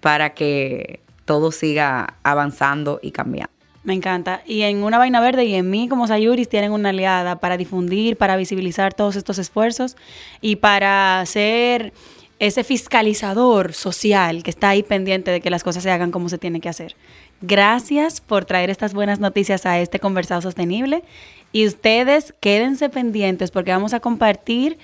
para 0.00 0.30
que 0.30 1.00
todo 1.24 1.50
siga 1.50 2.14
avanzando 2.22 3.00
y 3.02 3.10
cambiando. 3.10 3.52
Me 3.82 3.94
encanta. 3.94 4.42
Y 4.46 4.62
en 4.62 4.84
Una 4.84 4.98
Vaina 4.98 5.20
Verde 5.20 5.44
y 5.44 5.54
en 5.54 5.68
mí 5.68 5.88
como 5.88 6.06
Sayuris 6.06 6.48
tienen 6.48 6.70
una 6.70 6.90
aliada 6.90 7.40
para 7.40 7.56
difundir, 7.56 8.16
para 8.16 8.36
visibilizar 8.36 8.94
todos 8.94 9.16
estos 9.16 9.38
esfuerzos 9.38 9.96
y 10.40 10.56
para 10.56 11.24
ser 11.26 11.92
ese 12.42 12.64
fiscalizador 12.64 13.72
social 13.72 14.42
que 14.42 14.50
está 14.50 14.70
ahí 14.70 14.82
pendiente 14.82 15.30
de 15.30 15.40
que 15.40 15.48
las 15.48 15.62
cosas 15.62 15.84
se 15.84 15.92
hagan 15.92 16.10
como 16.10 16.28
se 16.28 16.38
tiene 16.38 16.60
que 16.60 16.68
hacer. 16.68 16.96
Gracias 17.40 18.20
por 18.20 18.46
traer 18.46 18.68
estas 18.68 18.94
buenas 18.94 19.20
noticias 19.20 19.64
a 19.64 19.78
este 19.78 20.00
conversado 20.00 20.42
sostenible 20.42 21.04
y 21.52 21.68
ustedes 21.68 22.34
quédense 22.40 22.88
pendientes 22.88 23.52
porque 23.52 23.70
vamos 23.70 23.94
a 23.94 24.00
compartir 24.00 24.76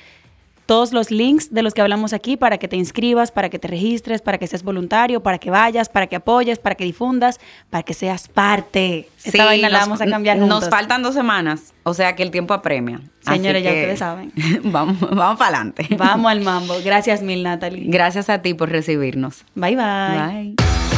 todos 0.69 0.93
los 0.93 1.11
links 1.11 1.51
de 1.51 1.63
los 1.63 1.73
que 1.73 1.81
hablamos 1.81 2.13
aquí 2.13 2.37
para 2.37 2.59
que 2.59 2.69
te 2.69 2.77
inscribas, 2.77 3.33
para 3.33 3.49
que 3.49 3.59
te 3.59 3.69
registres, 3.69 4.21
para 4.21 4.37
que 4.37 4.47
seas 4.47 4.63
voluntario, 4.63 5.23
para 5.23 5.39
que 5.39 5.51
vayas, 5.51 5.89
para 5.89 6.09
que 6.09 6.17
apoyes, 6.17 6.59
para 6.59 6.75
que 6.75 6.85
difundas, 6.85 7.41
para 7.71 7.83
que 7.83 7.95
seas 7.95 8.29
parte. 8.29 9.09
Esta 9.25 9.47
vaina 9.47 9.71
la 9.71 9.79
vamos 9.79 10.03
a 10.03 10.07
cambiar 10.07 10.39
juntos. 10.39 10.61
Nos 10.61 10.69
faltan 10.69 11.03
dos 11.03 11.15
semanas, 11.15 11.73
o 11.85 11.95
sea 11.95 12.15
que 12.15 12.23
el 12.23 12.31
tiempo 12.31 12.53
apremia. 12.53 13.01
Señores, 13.21 13.65
ya 13.65 13.71
ustedes 13.71 13.99
saben. 13.99 14.31
vamos, 14.65 15.01
vamos 15.01 15.39
para 15.39 15.57
adelante. 15.57 15.89
Vamos 15.97 16.31
al 16.31 16.43
mambo. 16.43 16.75
Gracias 16.85 17.23
mil, 17.23 17.43
Natalie. 17.43 17.85
Gracias 17.87 18.29
a 18.29 18.43
ti 18.43 18.53
por 18.53 18.69
recibirnos. 18.69 19.47
Bye, 19.55 19.75
bye. 19.75 20.55
Bye. 20.55 20.98